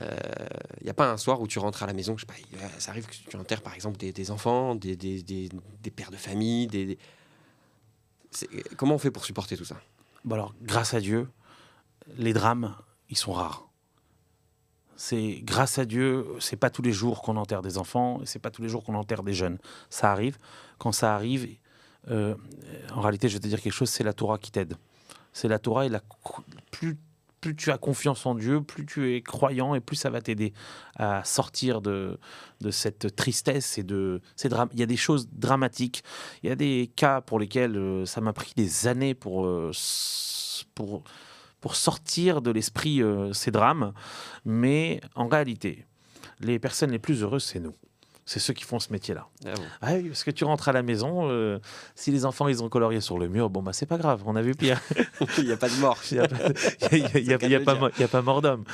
[0.00, 3.06] il n'y a pas un soir où tu rentres à la maison, euh, ça arrive
[3.06, 4.96] que tu enterres par exemple des, enfants, des,
[5.94, 6.98] pères de famille, des,
[8.76, 9.76] comment on fait pour supporter tout ça?
[10.24, 11.28] Bon alors, grâce à Dieu,
[12.16, 12.74] les drames,
[13.10, 13.68] ils sont rares.
[14.96, 18.50] C'est grâce à Dieu, c'est pas tous les jours qu'on enterre des enfants, c'est pas
[18.50, 19.58] tous les jours qu'on enterre des jeunes.
[19.90, 20.38] Ça arrive.
[20.78, 21.48] Quand ça arrive,
[22.10, 22.34] euh,
[22.92, 24.76] en réalité, je vais te dire quelque chose, c'est la Torah qui t'aide.
[25.34, 26.00] C'est la Torah et la,
[26.70, 26.96] plus,
[27.40, 30.54] plus tu as confiance en Dieu, plus tu es croyant et plus ça va t'aider
[30.96, 32.18] à sortir de,
[32.62, 34.70] de cette tristesse et de ces drames.
[34.72, 36.04] Il y a des choses dramatiques.
[36.42, 39.72] Il y a des cas pour lesquels euh, ça m'a pris des années pour, euh,
[40.74, 41.02] pour,
[41.60, 43.92] pour sortir de l'esprit euh, ces drames.
[44.44, 45.84] Mais en réalité,
[46.40, 47.74] les personnes les plus heureuses, c'est nous.
[48.26, 49.26] C'est ceux qui font ce métier-là.
[49.44, 49.62] Ah bon.
[49.82, 51.58] Ah oui, parce que tu rentres à la maison, euh,
[51.94, 54.34] si les enfants ils ont colorié sur le mur, bon bah c'est pas grave, on
[54.34, 54.80] a vu pire.
[55.38, 55.98] Il n'y a pas de mort.
[56.10, 56.24] Il n'y a,
[57.58, 58.64] a- a- a pas mort d'homme.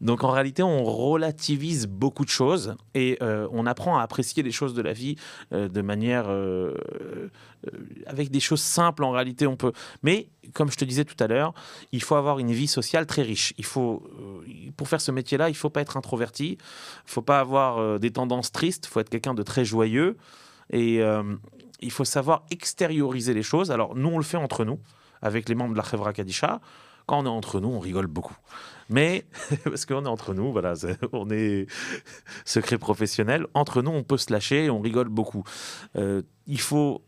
[0.00, 4.52] Donc en réalité, on relativise beaucoup de choses et euh, on apprend à apprécier les
[4.52, 5.16] choses de la vie
[5.52, 6.74] euh, de manière euh,
[8.06, 9.04] avec des choses simples.
[9.04, 9.72] En réalité, on peut.
[10.02, 11.52] Mais comme je te disais tout à l'heure,
[11.92, 13.54] il faut avoir une vie sociale très riche.
[13.58, 14.08] Il faut,
[14.76, 18.52] pour faire ce métier-là, il faut pas être introverti, il faut pas avoir des tendances
[18.52, 18.86] tristes.
[18.86, 20.16] Il faut être quelqu'un de très joyeux
[20.70, 21.02] et
[21.80, 23.70] il faut savoir extérioriser les choses.
[23.70, 24.78] Alors nous, on le fait entre nous
[25.20, 26.60] avec les membres de la Chevra Kadisha.
[27.06, 28.36] Quand on est entre nous, on rigole beaucoup.
[28.88, 29.26] Mais,
[29.64, 30.74] parce qu'on est entre nous, voilà,
[31.12, 31.66] on est
[32.44, 33.46] secret professionnel.
[33.54, 35.44] Entre nous, on peut se lâcher et on rigole beaucoup.
[35.96, 37.02] Euh, il faut.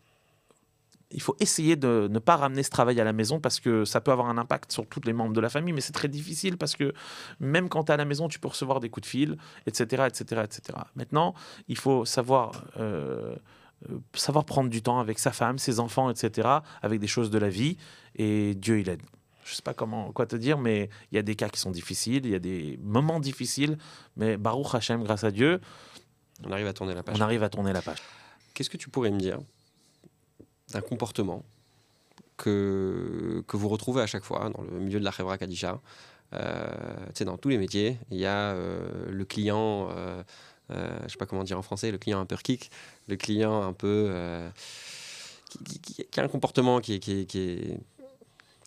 [1.13, 3.99] Il faut essayer de ne pas ramener ce travail à la maison parce que ça
[3.99, 6.57] peut avoir un impact sur tous les membres de la famille, mais c'est très difficile
[6.57, 6.93] parce que
[7.41, 10.05] même quand tu es à la maison, tu peux recevoir des coups de fil, etc.
[10.07, 10.79] etc., etc.
[10.95, 11.33] Maintenant,
[11.67, 13.35] il faut savoir, euh,
[13.89, 16.47] euh, savoir prendre du temps avec sa femme, ses enfants, etc.,
[16.81, 17.75] avec des choses de la vie,
[18.15, 19.01] et Dieu, il aide.
[19.43, 21.71] Je sais pas comment, quoi te dire, mais il y a des cas qui sont
[21.71, 23.77] difficiles, il y a des moments difficiles,
[24.15, 25.59] mais Baruch Hashem, grâce à Dieu,
[26.45, 27.15] On arrive à tourner la page.
[27.17, 27.97] on arrive à tourner la page.
[28.53, 29.39] Qu'est-ce que tu pourrais me dire
[30.73, 31.43] d'un comportement
[32.37, 35.79] que, que vous retrouvez à chaque fois dans le milieu de la Chevra Kadisha
[36.33, 36.67] euh,
[37.07, 40.23] Tu sais, dans tous les métiers, il y a euh, le client, euh,
[40.71, 42.71] euh, je sais pas comment dire en français, le client un peu kick,
[43.07, 44.07] le client un peu.
[44.09, 44.49] euh,
[45.49, 47.77] qui, qui- qui- qui a un comportement qui est,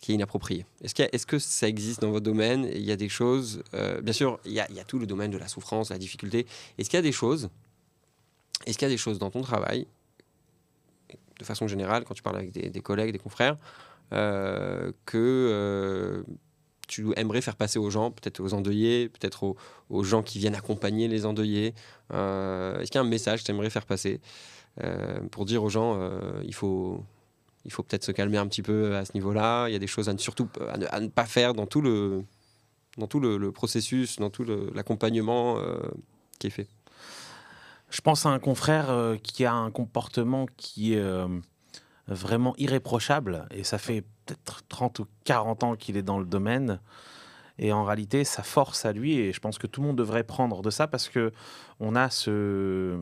[0.05, 0.67] qui est inapproprié.
[0.83, 3.63] Est-ce, a- est-ce que ça existe dans votre domaine Il y a des choses.
[3.73, 6.45] euh, bien sûr, il y, a, tout le domaine de la souffrance, la difficulté.
[6.77, 7.49] Est-ce qu'il y a des choses
[8.67, 9.87] Est-ce qu'il y a des choses dans ton travail
[11.39, 13.57] de façon générale, quand tu parles avec des, collègues, des confrères,
[14.13, 16.23] euh, que euh,
[16.87, 19.55] tu aimerais faire passer aux gens, peut-être aux endeuillés, peut-être
[19.89, 21.73] aux, gens qui viennent accompagner les endeuillés
[22.11, 24.21] Est-ce qu'il y a un message que tu aimerais faire passer
[25.31, 25.99] pour dire aux gens,
[26.43, 27.03] il faut,
[27.65, 29.87] il faut peut-être se calmer un petit peu à ce niveau-là, il y a des
[29.87, 30.47] choses à ne, surtout
[30.91, 32.23] à ne, pas faire dans tout le,
[32.97, 35.79] dans tout le, processus, dans tout l'accompagnement euh,
[36.39, 36.67] qui est fait
[37.89, 41.27] Je pense à un confrère euh, qui a un comportement qui est euh,
[42.07, 46.79] vraiment irréprochable, et ça fait peut-être 30 ou 40 ans qu'il est dans le domaine.
[47.57, 50.25] Et en réalité, ça force à lui, et je pense que tout le monde devrait
[50.25, 51.31] prendre de ça parce que
[51.79, 52.99] on a ce.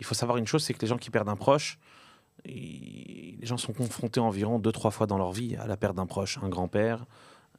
[0.00, 1.80] Il faut savoir une chose, c'est que les gens qui perdent un proche,
[2.44, 6.06] les gens sont confrontés environ deux, trois fois dans leur vie à la perte d'un
[6.06, 7.06] proche, un grand-père,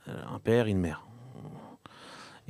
[0.07, 1.05] euh, un père, une mère.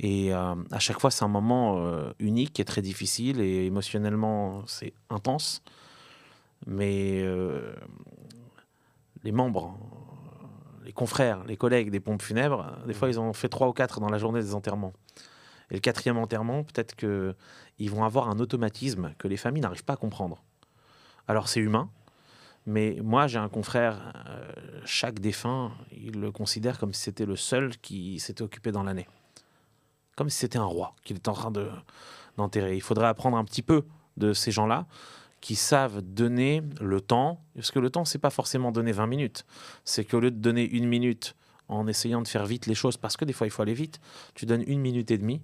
[0.02, 4.62] Et euh, à chaque fois, c'est un moment euh, unique et très difficile, et émotionnellement,
[4.66, 5.62] c'est intense.
[6.66, 7.74] Mais euh,
[9.22, 9.78] les membres,
[10.84, 14.00] les confrères, les collègues des pompes funèbres, des fois, ils ont fait trois ou quatre
[14.00, 14.94] dans la journée des enterrements.
[15.70, 19.92] Et le quatrième enterrement, peut-être qu'ils vont avoir un automatisme que les familles n'arrivent pas
[19.92, 20.42] à comprendre.
[21.28, 21.90] Alors, c'est humain,
[22.70, 24.52] Mais moi, j'ai un confrère, euh,
[24.84, 29.08] chaque défunt, il le considère comme si c'était le seul qui s'était occupé dans l'année.
[30.16, 31.68] Comme si c'était un roi qu'il était en train de,
[32.36, 32.76] d'enterrer.
[32.76, 33.82] Il faudrait apprendre un petit peu
[34.18, 34.86] de ces gens-là
[35.40, 39.46] qui savent donner le temps, parce que le temps, c'est pas forcément donner 20 minutes.
[39.84, 41.34] C'est qu'au lieu de donner une minute
[41.66, 44.00] en essayant de faire vite les choses, parce que des fois il faut aller vite,
[44.34, 45.42] tu donnes une minute et demie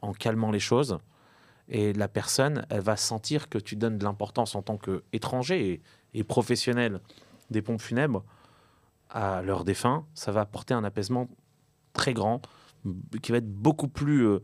[0.00, 0.98] en calmant les choses,
[1.68, 5.82] et la personne, elle va sentir que tu donnes de l'importance en tant qu'étranger
[6.14, 7.00] et professionnel
[7.50, 8.24] des pompes funèbres
[9.10, 10.06] à leurs défunts.
[10.14, 11.28] Ça va apporter un apaisement
[11.92, 12.42] très grand,
[13.22, 14.42] qui va être beaucoup plus euh,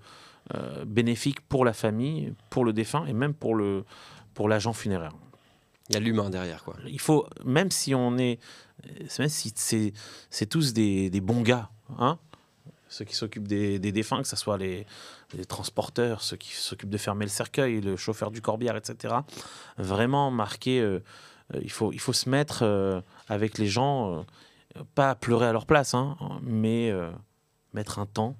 [0.54, 3.84] euh, bénéfique pour la famille, pour le défunt et même pour le
[4.34, 5.12] pour l'agent funéraire.
[5.88, 6.76] Il y a l'humain derrière, quoi.
[6.86, 8.40] Il faut, même si on est,
[9.18, 9.92] même si c'est,
[10.30, 12.18] c'est tous des, des, bons gars, hein,
[12.88, 14.86] ceux qui s'occupent des, des, défunts, que ce soit les,
[15.34, 19.14] les, transporteurs, ceux qui s'occupent de fermer le cercueil, le chauffeur du corbière, etc.
[19.76, 21.00] Vraiment marqué, euh,
[21.62, 24.18] il, faut, il faut se mettre euh, avec les gens,
[24.76, 27.10] euh, pas pleurer à leur place, hein, mais euh,
[27.72, 28.36] mettre un temps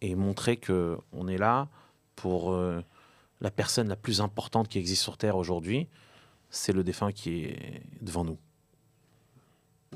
[0.00, 1.68] et montrer que on est là
[2.16, 2.82] pour euh,
[3.40, 5.88] la personne la plus importante qui existe sur Terre aujourd'hui,
[6.50, 8.38] c'est le défunt qui est devant nous.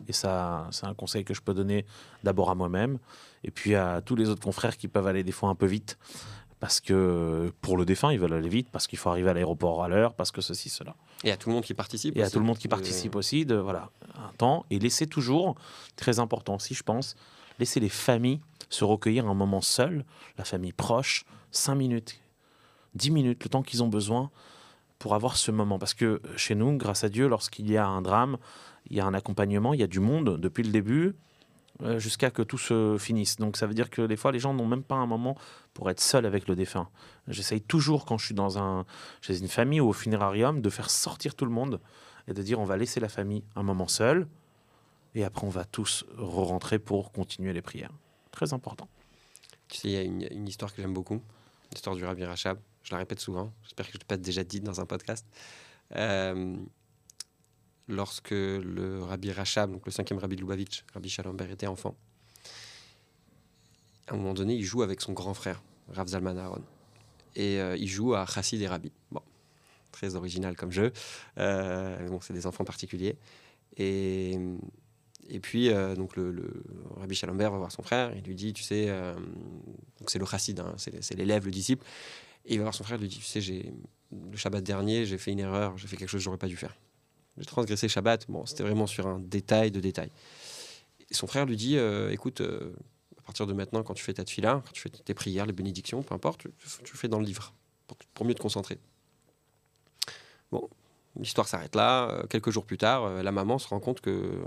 [0.09, 1.87] Et ça, c'est un conseil que je peux donner
[2.23, 2.99] d'abord à moi-même,
[3.45, 5.99] et puis à tous les autres confrères qui peuvent aller des fois un peu vite,
[6.61, 9.83] parce que pour le défunt, ils veulent aller vite, parce qu'il faut arriver à l'aéroport
[9.83, 10.95] à l'heure, parce que ceci, cela.
[11.25, 12.17] Et à tout le monde qui participe.
[12.17, 15.07] Et à tout le monde qui Euh, participe aussi, de voilà, un temps, et laisser
[15.07, 15.55] toujours,
[15.97, 17.17] très important aussi, je pense,
[17.59, 20.05] laisser les familles se recueillir un moment seul,
[20.39, 22.21] la famille proche, 5 minutes,
[22.95, 24.31] 10 minutes, le temps qu'ils ont besoin
[24.99, 25.79] pour avoir ce moment.
[25.79, 28.39] Parce que chez nous, grâce à Dieu, lorsqu'il y a un drame,
[28.91, 31.13] il y a un accompagnement, il y a du monde depuis le début euh,
[31.99, 33.37] jusqu'à que tout se finisse.
[33.37, 35.37] Donc ça veut dire que des fois, les gens n'ont même pas un moment
[35.75, 36.89] pour être seuls avec le défunt.
[37.29, 38.87] J'essaye toujours, quand je suis dans un,
[39.21, 41.81] chez une famille ou au funérarium, de faire sortir tout le monde
[42.29, 44.27] et de dire on va laisser la famille un moment seul
[45.15, 47.93] et après on va tous re-rentrer pour continuer les prières.
[48.31, 48.89] Très important.
[49.69, 51.21] Tu sais, il y a une, une histoire que j'aime beaucoup,
[51.73, 52.59] l'histoire du Rabbi Rachab.
[52.83, 53.53] Je la répète souvent.
[53.65, 55.27] J'espère que je ne l'ai pas déjà dit dans un podcast.
[55.97, 56.57] Euh,
[57.89, 61.97] lorsque le Rabbi Rachab, donc le cinquième Rabbi de Lubavitch, Rabbi Shalomber, était enfant,
[64.09, 66.63] à un moment donné, il joue avec son grand frère, Rav Zalman Aaron.
[67.35, 68.93] Et euh, il joue à Chassid et Rabbi.
[69.11, 69.21] Bon,
[69.93, 70.93] très original comme jeu.
[71.39, 73.17] Euh, mais bon, c'est des enfants particuliers.
[73.77, 74.39] Et,
[75.29, 76.63] et puis, euh, donc le,
[76.97, 78.13] Rabbi Shalomber va voir son frère.
[78.17, 79.15] Il lui dit, tu sais, euh,
[80.07, 81.85] c'est le chassid, hein, c'est l'élève, le disciple.
[82.45, 85.19] Et il va voir son frère, il lui dit, tu sais, le Shabbat dernier, j'ai
[85.19, 86.77] fait une erreur, j'ai fait quelque chose que j'aurais pas dû faire.
[87.39, 88.27] J'ai transgressé Shabbat.
[88.29, 90.11] Bon, c'était vraiment sur un détail de détail.
[91.11, 92.73] Son frère lui dit, euh, écoute, euh,
[93.19, 95.53] à partir de maintenant, quand tu fais ta tefila, quand tu fais tes prières, les
[95.53, 97.53] bénédictions, peu importe, tu, le fais dans le livre
[98.15, 98.79] pour, mieux te concentrer.
[100.51, 100.69] Bon,
[101.19, 102.11] l'histoire s'arrête là.
[102.11, 104.43] Euh, quelques jours plus tard, la maman se rend compte que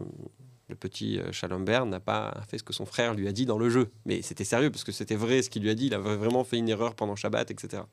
[0.68, 3.70] le petit Schallenberg n'a pas fait ce que son frère lui a dit dans le
[3.70, 3.90] jeu.
[4.06, 5.88] Mais c'était sérieux, parce que c'était vrai ce qu'il lui a dit.
[5.88, 7.84] Il avait vraiment fait une erreur pendant Shabbat, etc.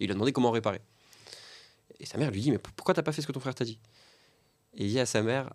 [0.00, 0.80] Et il a demandé comment réparer.
[2.00, 3.64] Et sa mère lui dit, mais pourquoi t'as pas fait ce que ton frère t'a
[3.64, 3.78] dit?
[4.76, 5.52] Et il dit à sa mère,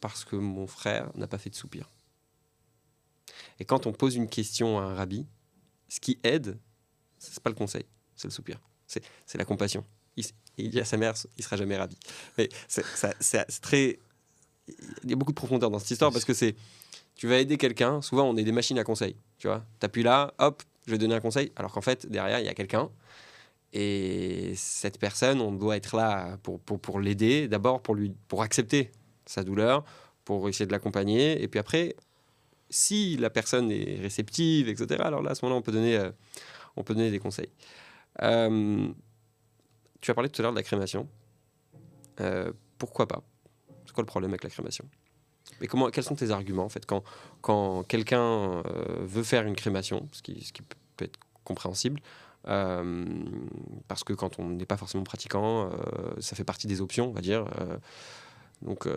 [0.00, 1.88] parce que mon frère n'a pas fait de soupir.
[3.58, 5.26] Et quand on pose une question à un rabbi,
[5.88, 6.58] ce qui aide,
[7.18, 7.84] c'est pas le conseil,
[8.14, 8.60] c'est le soupir.
[8.86, 9.84] C'est la compassion.
[10.56, 11.96] Il, dit à sa mère, il sera jamais rabbi.
[12.36, 13.98] Mais c'est très.
[15.04, 16.56] Il y a beaucoup de profondeur dans cette histoire parce que c'est.
[17.14, 19.16] Tu vas aider quelqu'un, souvent on est des machines à conseil.
[19.38, 19.64] Tu vois,
[19.96, 21.52] là, hop, je vais donner un conseil.
[21.56, 22.90] Alors qu'en fait, derrière, il y a quelqu'un.
[23.72, 27.96] Et cette personne, on doit être là pour, pour, pour l'aider, d'abord pour,
[28.26, 28.90] pour accepter
[29.26, 29.84] sa douleur,
[30.24, 31.42] pour essayer de l'accompagner.
[31.42, 31.94] Et puis après,
[32.70, 36.10] si la personne est réceptive, etc., alors là, à ce moment-là, on peut donner, euh,
[36.76, 37.50] on peut donner des conseils.
[38.22, 38.88] Euh,
[40.00, 41.08] tu as parlé tout à l'heure de la crémation.
[42.20, 43.22] Euh, pourquoi pas?
[43.84, 44.88] C'est quoi le problème avec la crémation?
[45.60, 47.02] Et comment, quels sont tes arguments, en fait, quand,
[47.40, 48.62] quand quelqu'un
[49.00, 52.00] veut faire une crémation, ce qui, ce qui peut être compréhensible,
[52.46, 53.04] euh,
[53.88, 57.12] parce que quand on n'est pas forcément pratiquant, euh, ça fait partie des options, on
[57.12, 57.46] va dire.
[57.60, 57.76] euh,
[58.60, 58.88] donc,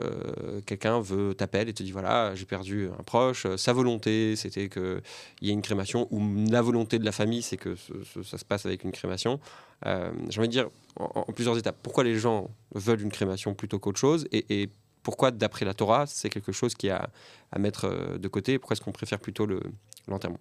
[0.66, 3.46] quelqu'un veut t'appelle et te dit voilà, j'ai perdu un proche.
[3.58, 5.02] Sa volonté, c'était qu'il
[5.44, 6.20] y ait une crémation, ou
[6.50, 7.76] la volonté de la famille, c'est que
[8.24, 9.40] ça se passe avec une crémation.
[9.86, 13.78] Euh, J'ai envie de dire en, plusieurs étapes pourquoi les gens veulent une crémation plutôt
[13.78, 14.70] qu'autre chose et,
[15.04, 17.10] pourquoi, d'après la Torah, c'est quelque chose qui a
[17.52, 18.58] à mettre de côté.
[18.60, 19.62] Pourquoi est-ce qu'on préfère plutôt le-
[20.08, 20.40] l'enterrement?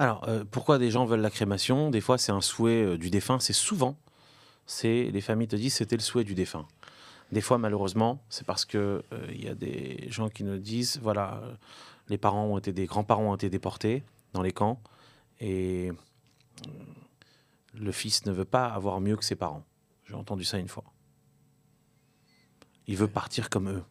[0.00, 1.90] Alors, euh, pourquoi des gens veulent la crémation?
[1.90, 3.38] Des fois, c'est un souhait euh, du défunt.
[3.38, 3.98] C'est souvent,
[4.64, 6.66] c'est les familles te disent c'était le souhait du défunt.
[7.32, 10.98] Des fois, malheureusement, c'est parce que euh, il y a des gens qui nous disent
[11.02, 11.42] voilà,
[12.08, 14.80] les parents ont été des grands-parents ont été déportés dans les camps
[15.38, 15.92] et
[17.74, 19.66] le fils ne veut pas avoir mieux que ses parents.
[20.06, 20.84] J'ai entendu ça une fois.
[22.86, 23.84] Il veut partir comme eux.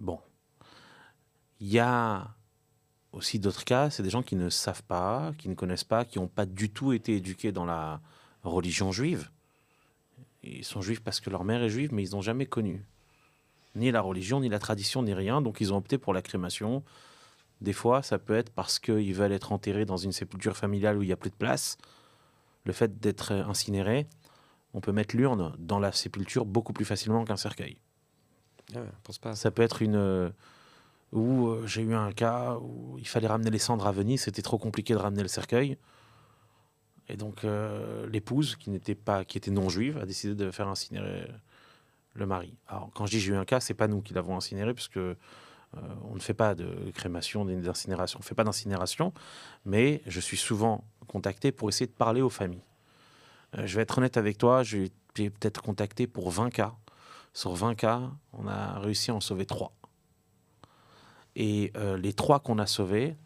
[0.00, 0.18] Bon.
[1.60, 2.34] Il y a
[3.12, 6.18] aussi d'autres cas, c'est des gens qui ne savent pas, qui ne connaissent pas, qui
[6.18, 8.00] n'ont pas du tout été éduqués dans la
[8.44, 9.30] religion juive.
[10.42, 12.84] Ils sont juifs parce que leur mère est juive, mais ils n'ont jamais connu
[13.76, 15.42] ni la religion, ni la tradition, ni rien.
[15.42, 16.82] Donc ils ont opté pour la crémation.
[17.60, 21.02] Des fois, ça peut être parce qu'ils veulent être enterrés dans une sépulture familiale où
[21.02, 21.76] il n'y a plus de place.
[22.64, 24.06] Le fait d'être incinéré,
[24.74, 27.78] on peut mettre l'urne dans la sépulture beaucoup plus facilement qu'un cercueil.
[28.74, 29.34] Ah, pense pas.
[29.34, 30.32] Ça peut être une
[31.12, 34.42] où euh, j'ai eu un cas où il fallait ramener les cendres à Venise, c'était
[34.42, 35.76] trop compliqué de ramener le cercueil.
[37.08, 40.68] Et donc euh, l'épouse, qui n'était pas, qui était non juive, a décidé de faire
[40.68, 41.28] incinérer
[42.14, 42.54] le mari.
[42.68, 45.00] Alors quand je dis j'ai eu un cas, c'est pas nous qui l'avons incinéré, puisque
[46.02, 49.12] on ne fait pas de crémation, d'incinération, on ne fait pas d'incinération,
[49.64, 52.64] mais je suis souvent contacté pour essayer de parler aux familles.
[53.56, 56.74] je vais être honnête avec toi, j'ai peut-être contacté pour 20 cas
[57.32, 59.72] sur 20 cas, on a réussi à en sauver 3.
[61.42, 63.16] Et euh, les 3 qu'on a sauvés,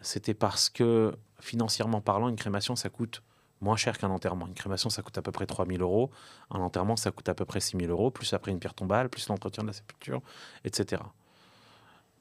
[0.00, 3.20] c'était parce que financièrement parlant, une crémation, ça coûte
[3.60, 4.46] moins cher qu'un enterrement.
[4.46, 6.12] Une crémation, ça coûte à peu près 3 000 euros.
[6.52, 9.08] Un enterrement, ça coûte à peu près 6 000 euros, plus après une pierre tombale,
[9.08, 10.22] plus l'entretien de la sépulture,
[10.64, 11.02] etc.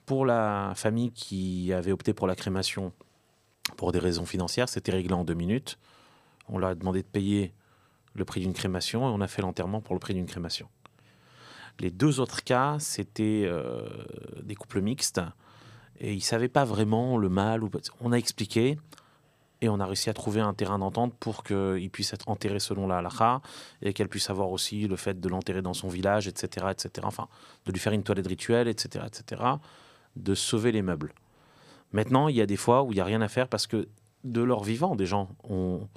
[0.07, 2.91] Pour la famille qui avait opté pour la crémation
[3.77, 5.77] pour des raisons financières, c'était réglé en deux minutes.
[6.49, 7.53] On leur a demandé de payer
[8.15, 10.67] le prix d'une crémation et on a fait l'enterrement pour le prix d'une crémation.
[11.79, 13.87] Les deux autres cas, c'était euh,
[14.43, 15.21] des couples mixtes
[15.99, 17.63] et ils ne savaient pas vraiment le mal.
[17.63, 17.69] Ou...
[17.99, 18.77] On a expliqué
[19.61, 22.87] et on a réussi à trouver un terrain d'entente pour qu'il puisse être enterré selon
[22.87, 23.41] la halakha
[23.81, 27.05] et qu'elle puisse avoir aussi le fait de l'enterrer dans son village, etc., etc.
[27.07, 27.27] Enfin,
[27.65, 29.41] de lui faire une toilette rituelle, etc., etc.
[30.15, 31.13] De sauver les meubles.
[31.93, 33.87] Maintenant, il y a des fois où il n'y a rien à faire parce que
[34.23, 35.87] de leur vivant, des gens ont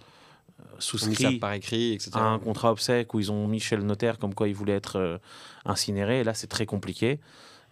[0.79, 2.13] souscrit par écrit, etc.
[2.15, 4.97] un contrat obsèque où ils ont mis chez le notaire comme quoi ils voulaient être
[4.97, 5.19] euh,
[5.65, 6.21] incinérés.
[6.21, 7.21] Et là, c'est très compliqué.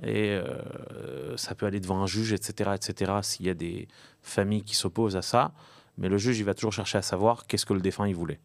[0.03, 3.89] Et euh, ça peut aller devant un juge, etc., etc., s'il y a des
[4.23, 5.53] familles qui s'opposent à ça.
[5.99, 8.41] Mais le juge, il va toujours chercher à savoir qu'est-ce que le défunt il voulait.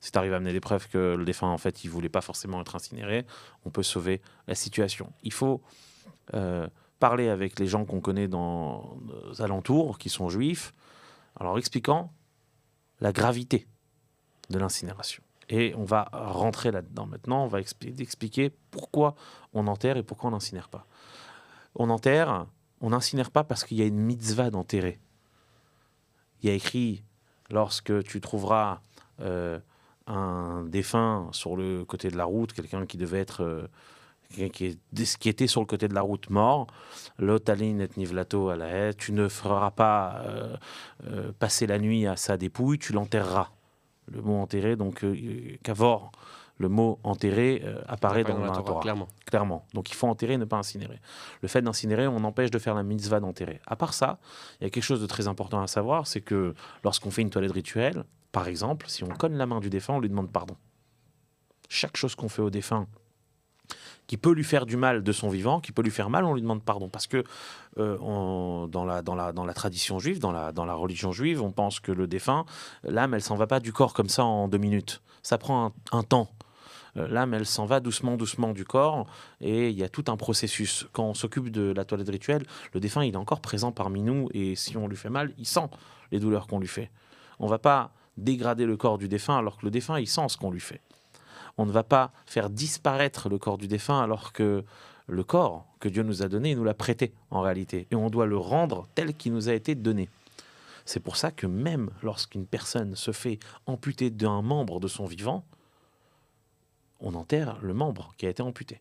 [0.00, 2.20] Si tu arrives à amener des preuves que le défunt, en fait, il voulait pas
[2.20, 3.24] forcément être incinéré,
[3.64, 5.12] on peut sauver la situation.
[5.22, 5.62] Il faut
[6.34, 6.68] euh,
[6.98, 10.74] parler avec les gens qu'on connaît dans nos alentours, qui sont juifs,
[11.36, 12.12] en leur expliquant
[13.00, 13.66] la gravité
[14.52, 15.22] de l'incinération.
[15.48, 19.16] Et on va rentrer là-dedans maintenant, on va expliquer pourquoi
[19.52, 20.86] on enterre et pourquoi on n'incinère pas.
[21.74, 22.46] On enterre,
[22.80, 24.98] on n'incinère pas parce qu'il y a une mitzvah d'enterrer.
[26.42, 27.02] Il y a écrit,
[27.50, 28.80] lorsque tu trouveras
[29.20, 29.58] euh,
[30.06, 33.42] un défunt sur le côté de la route, quelqu'un qui devait être...
[33.42, 33.68] Euh,
[34.50, 34.78] qui,
[35.28, 36.66] était sur le côté de la route mort,
[37.18, 42.16] l'otaline et nivlato à la haie, tu ne feras pas euh, passer la nuit à
[42.16, 43.50] sa dépouille, tu l'enterreras
[44.06, 46.12] le mot enterré, donc euh, Cavor,
[46.58, 49.08] le mot enterré euh, apparaît dans, la Torah, clairement.
[49.26, 49.66] clairement.
[49.74, 51.00] Donc il faut enterrer, ne pas incinérer.
[51.40, 53.60] Le fait d'incinérer, on empêche de faire la mitzvah d'enterrer.
[53.66, 54.18] À part ça,
[54.60, 57.30] il y a quelque chose de très important à savoir, c'est que lorsqu'on fait une
[57.30, 60.56] toilette rituelle, par exemple, si on cogne la main du défunt, on lui demande pardon.
[61.68, 62.86] Chaque chose qu'on fait au défunt
[64.06, 66.34] qui peut lui faire du mal de son vivant, qui peut lui faire mal, on
[66.34, 66.88] lui demande pardon.
[66.88, 67.24] Parce que
[67.78, 71.42] euh, dans, la, dans, la, dans la tradition juive, dans la, dans la religion juive,
[71.42, 72.44] on pense que le défunt,
[72.84, 75.02] l'âme, elle s'en va pas du corps comme ça en deux minutes.
[75.22, 76.28] Ça prend un, temps.
[76.96, 79.06] Euh, l'âme, elle s'en va doucement, doucement du corps,
[79.40, 80.86] et il y a tout un processus.
[80.92, 82.44] Quand on s'occupe de la toilette rituelle,
[82.74, 85.46] le défunt, il est encore présent parmi nous, et si on lui fait mal, il
[85.46, 85.68] sent
[86.10, 86.90] les douleurs qu'on lui fait.
[87.38, 90.36] On va pas dégrader le corps du défunt alors que le défunt, il sent ce
[90.36, 90.82] qu'on lui fait
[91.58, 94.64] on ne va pas faire disparaître le corps du défunt alors que
[95.06, 97.86] le corps que Dieu nous a donné, il nous l'a prêté en réalité.
[97.90, 100.08] Et on doit le rendre tel qu'il nous a été donné.
[100.84, 105.44] C'est pour ça que même lorsqu'une personne se fait amputer d'un membre de son vivant,
[107.00, 108.80] on enterre le membre qui a été amputé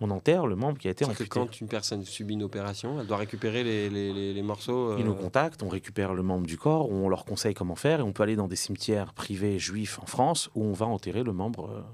[0.00, 1.24] on enterre le membre qui a été amputé.
[1.24, 4.96] Que quand une personne subit une opération, elle doit récupérer les, morceaux.
[4.98, 8.00] Ils nous euh, contactent, on récupère le membre du corps, on leur conseille comment faire,
[8.00, 11.22] et on peut aller dans des cimetières privés juifs en France où on va enterrer
[11.22, 11.84] le membre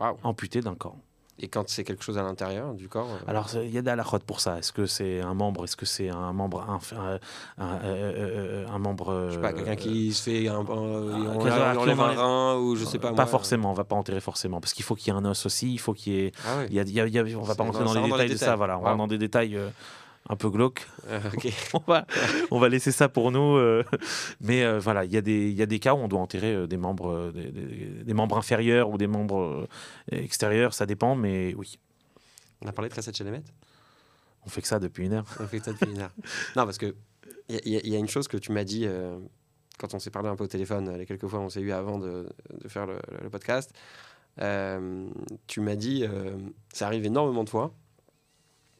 [0.00, 0.98] euh, amputé d'un corps.
[1.42, 3.86] Et quand c'est quelque chose à l'intérieur du corps euh, Alors, il y a de
[3.86, 4.58] la pour ça.
[4.58, 7.18] Est-ce que c'est un membre Est-ce que c'est un membre un,
[7.58, 7.64] un,
[8.68, 11.40] un, membre Je sais pas, quelqu'un qui se fait un, un, on,
[11.78, 13.12] enlève un rein ou je sais pas.
[13.12, 15.46] Pas forcément, on va pas enterrer forcément parce qu'il faut qu'il y ait un os
[15.46, 15.72] aussi.
[15.72, 16.32] Il faut qu'il y ait.
[16.46, 18.56] Ah il y a, y a, on va pas rentrer dans, les détails de ça.
[18.56, 19.58] Voilà, on va dans des détails
[20.28, 20.86] un peu glauque.
[21.08, 21.20] Euh,
[21.74, 22.06] on, va,
[22.50, 23.56] on va laisser ça pour nous.
[23.56, 23.84] Euh.
[24.40, 26.66] mais euh, voilà, il y, a des, y a des cas où on doit enterrer
[26.66, 29.68] des membres, des, membres inférieurs ou des membres
[30.10, 31.78] extérieurs, ça dépend, mais oui.
[32.62, 33.42] On a parlé de Tracet Chelemet
[34.44, 35.24] On fait que ça depuis une heure.
[35.40, 36.12] On fait que ça depuis une heure.
[36.56, 36.94] non, parce que
[37.48, 38.86] il y, y, a une chose que tu m'as dit
[39.78, 41.98] quand on s'est parlé un peu au téléphone, les quelques fois on s'est eu avant
[41.98, 43.72] de, de faire le, le podcast,
[44.36, 46.04] tu m'as dit,
[46.72, 47.74] ça arrive énormément de fois,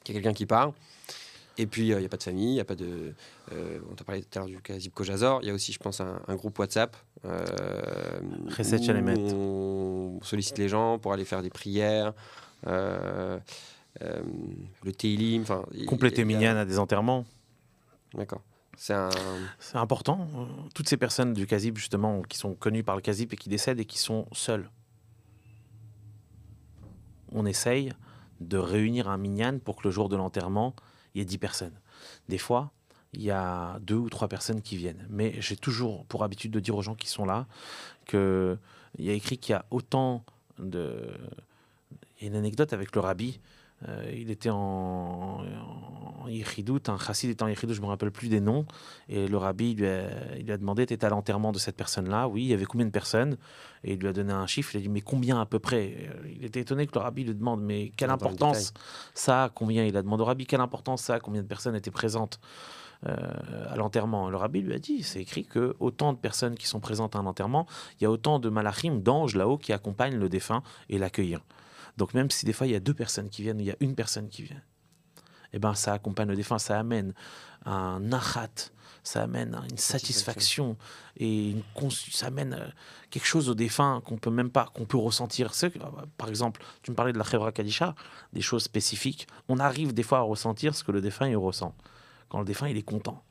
[0.04, 0.72] qu'il y a quelqu'un qui part,
[1.58, 3.14] et puis, il n'y a pas de famille, il n'y a pas de.
[3.90, 5.40] on t'a parlé tout à l'heure du Kazib Kojazor.
[5.42, 6.96] Il y a aussi, je pense, un, un groupe WhatsApp.
[7.24, 8.20] Euh,
[9.16, 12.12] où on sollicite les gens pour aller faire des prières.
[12.66, 13.38] Euh,
[14.02, 14.22] euh,
[14.84, 15.44] le Teilim.
[15.86, 17.24] Compléter Minyan à des enterrements.
[18.14, 18.42] D'accord.
[18.76, 19.10] C'est un...
[19.74, 20.28] important.
[20.74, 23.80] Toutes ces personnes du Kazib, justement, qui sont connues par le Kazib et qui décèdent
[23.80, 24.70] et qui sont seules.
[27.32, 27.92] On essaye
[28.40, 30.74] de réunir un Minyan pour que le jour de l'enterrement,
[31.14, 31.78] il y ait 10 personnes.
[32.28, 32.70] Des fois,
[33.12, 35.06] il y a deux ou trois personnes qui viennent.
[35.10, 37.46] Mais j'ai toujours pour habitude de dire aux gens qui sont là
[38.06, 38.58] qu'il
[38.98, 40.24] y a écrit qu'il y a autant
[40.58, 41.02] de...
[42.18, 43.40] Il y a une anecdote avec le rabbi
[43.88, 45.42] euh, il était en,
[46.20, 48.66] en un chassid était en je ne me rappelle plus des noms.
[49.08, 50.02] Et le rabbi lui a,
[50.36, 52.28] il lui a demandé T'étais à l'enterrement de cette personne-là?
[52.28, 53.36] Oui, il y avait combien de personnes?
[53.84, 54.74] Et il lui a donné un chiffre.
[54.74, 56.10] Il a dit Mais combien à peu près?
[56.36, 58.72] Il était étonné que le rabbi lui demande Mais quelle importance
[59.14, 59.84] ça a Combien?
[59.84, 62.38] Il a demandé au rabbi Quelle importance ça a Combien de personnes étaient présentes
[63.06, 63.16] euh,
[63.68, 64.28] à l'enterrement?
[64.30, 67.18] Le rabbi lui a dit, c'est écrit que autant de personnes qui sont présentes à
[67.18, 67.66] un enterrement,
[67.98, 71.40] il y a autant de malachim, d'anges là-haut qui accompagnent le défunt et l'accueillir.
[71.96, 73.76] Donc même si des fois il y a deux personnes qui viennent, il y a
[73.80, 74.62] une personne qui vient,
[75.52, 77.14] eh ben ça accompagne le défunt, ça amène
[77.64, 78.70] un nachat,
[79.02, 80.76] ça amène une satisfaction
[81.16, 82.68] et une ça amène euh,
[83.10, 85.52] quelque chose au défunt qu'on peut même pas, qu'on peut ressentir.
[86.16, 87.94] Par exemple, tu me parlais de la Chevra Kadisha,
[88.32, 89.26] des choses spécifiques.
[89.48, 91.74] On arrive des fois à ressentir ce que le défunt il ressent.
[92.28, 93.24] Quand le défunt il est content,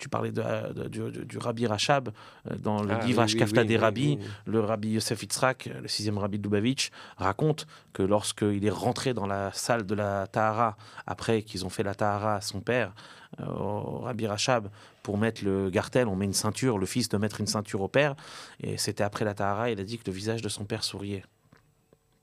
[0.00, 2.08] tu parlais de, du, rabbi Rachab
[2.50, 4.18] euh, dans le ah, livre Ashkafta des rabbis.
[4.46, 9.26] Le rabbi Yosef Yitzhak, le sixième rabbi de Lubavitch, raconte que lorsqu'il est rentré dans
[9.26, 10.76] la salle de la Tahara,
[11.06, 12.92] après qu'ils ont fait la Tahara à son père,
[13.40, 14.68] euh, au rabbi Rachab,
[15.02, 17.88] pour mettre le gartel, on met une ceinture, le fils de mettre une ceinture au
[17.88, 18.16] père.
[18.60, 21.24] Et c'était après la Tahara, il a dit que le visage de son père souriait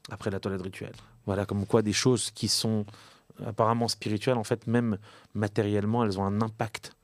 [0.10, 0.96] après la toilette rituelle.
[1.26, 2.86] Voilà, comme quoi des choses qui sont
[3.46, 4.98] apparemment spirituelles, en fait, même
[5.36, 6.97] matériellement, elles ont un impact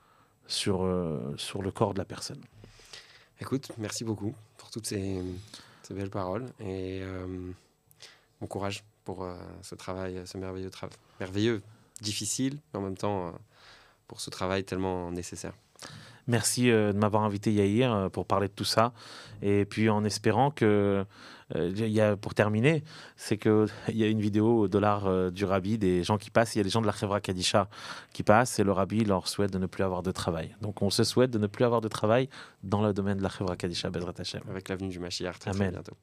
[0.53, 2.41] sur, euh, sur le corps de la personne.
[3.41, 5.21] Écoute, merci beaucoup pour toutes ces,
[5.81, 7.51] ces belles paroles et euh,
[8.39, 11.61] bon courage pour euh, ce travail, ce merveilleux travail, merveilleux,
[12.01, 13.33] difficile, mais en même temps
[14.07, 15.53] pour ce travail tellement nécessaire.
[16.27, 18.93] Merci de m'avoir invité Yair pour parler de tout ça.
[19.41, 21.05] Et puis en espérant que
[21.55, 22.83] il y a, pour terminer,
[23.15, 26.55] c'est qu'il y a une vidéo au dollar euh, du rabbi, des gens qui passent,
[26.55, 27.67] il y a des gens de la Chevra Kadisha
[28.13, 30.55] qui passent et le rabbi leur souhaite de ne plus avoir de travail.
[30.61, 32.29] Donc on se souhaite de ne plus avoir de travail
[32.63, 34.41] dans le domaine de la Chevra Kadisha, Bezrat Hashem.
[34.49, 35.97] Avec l'avenue du Mashiach, très, très bientôt.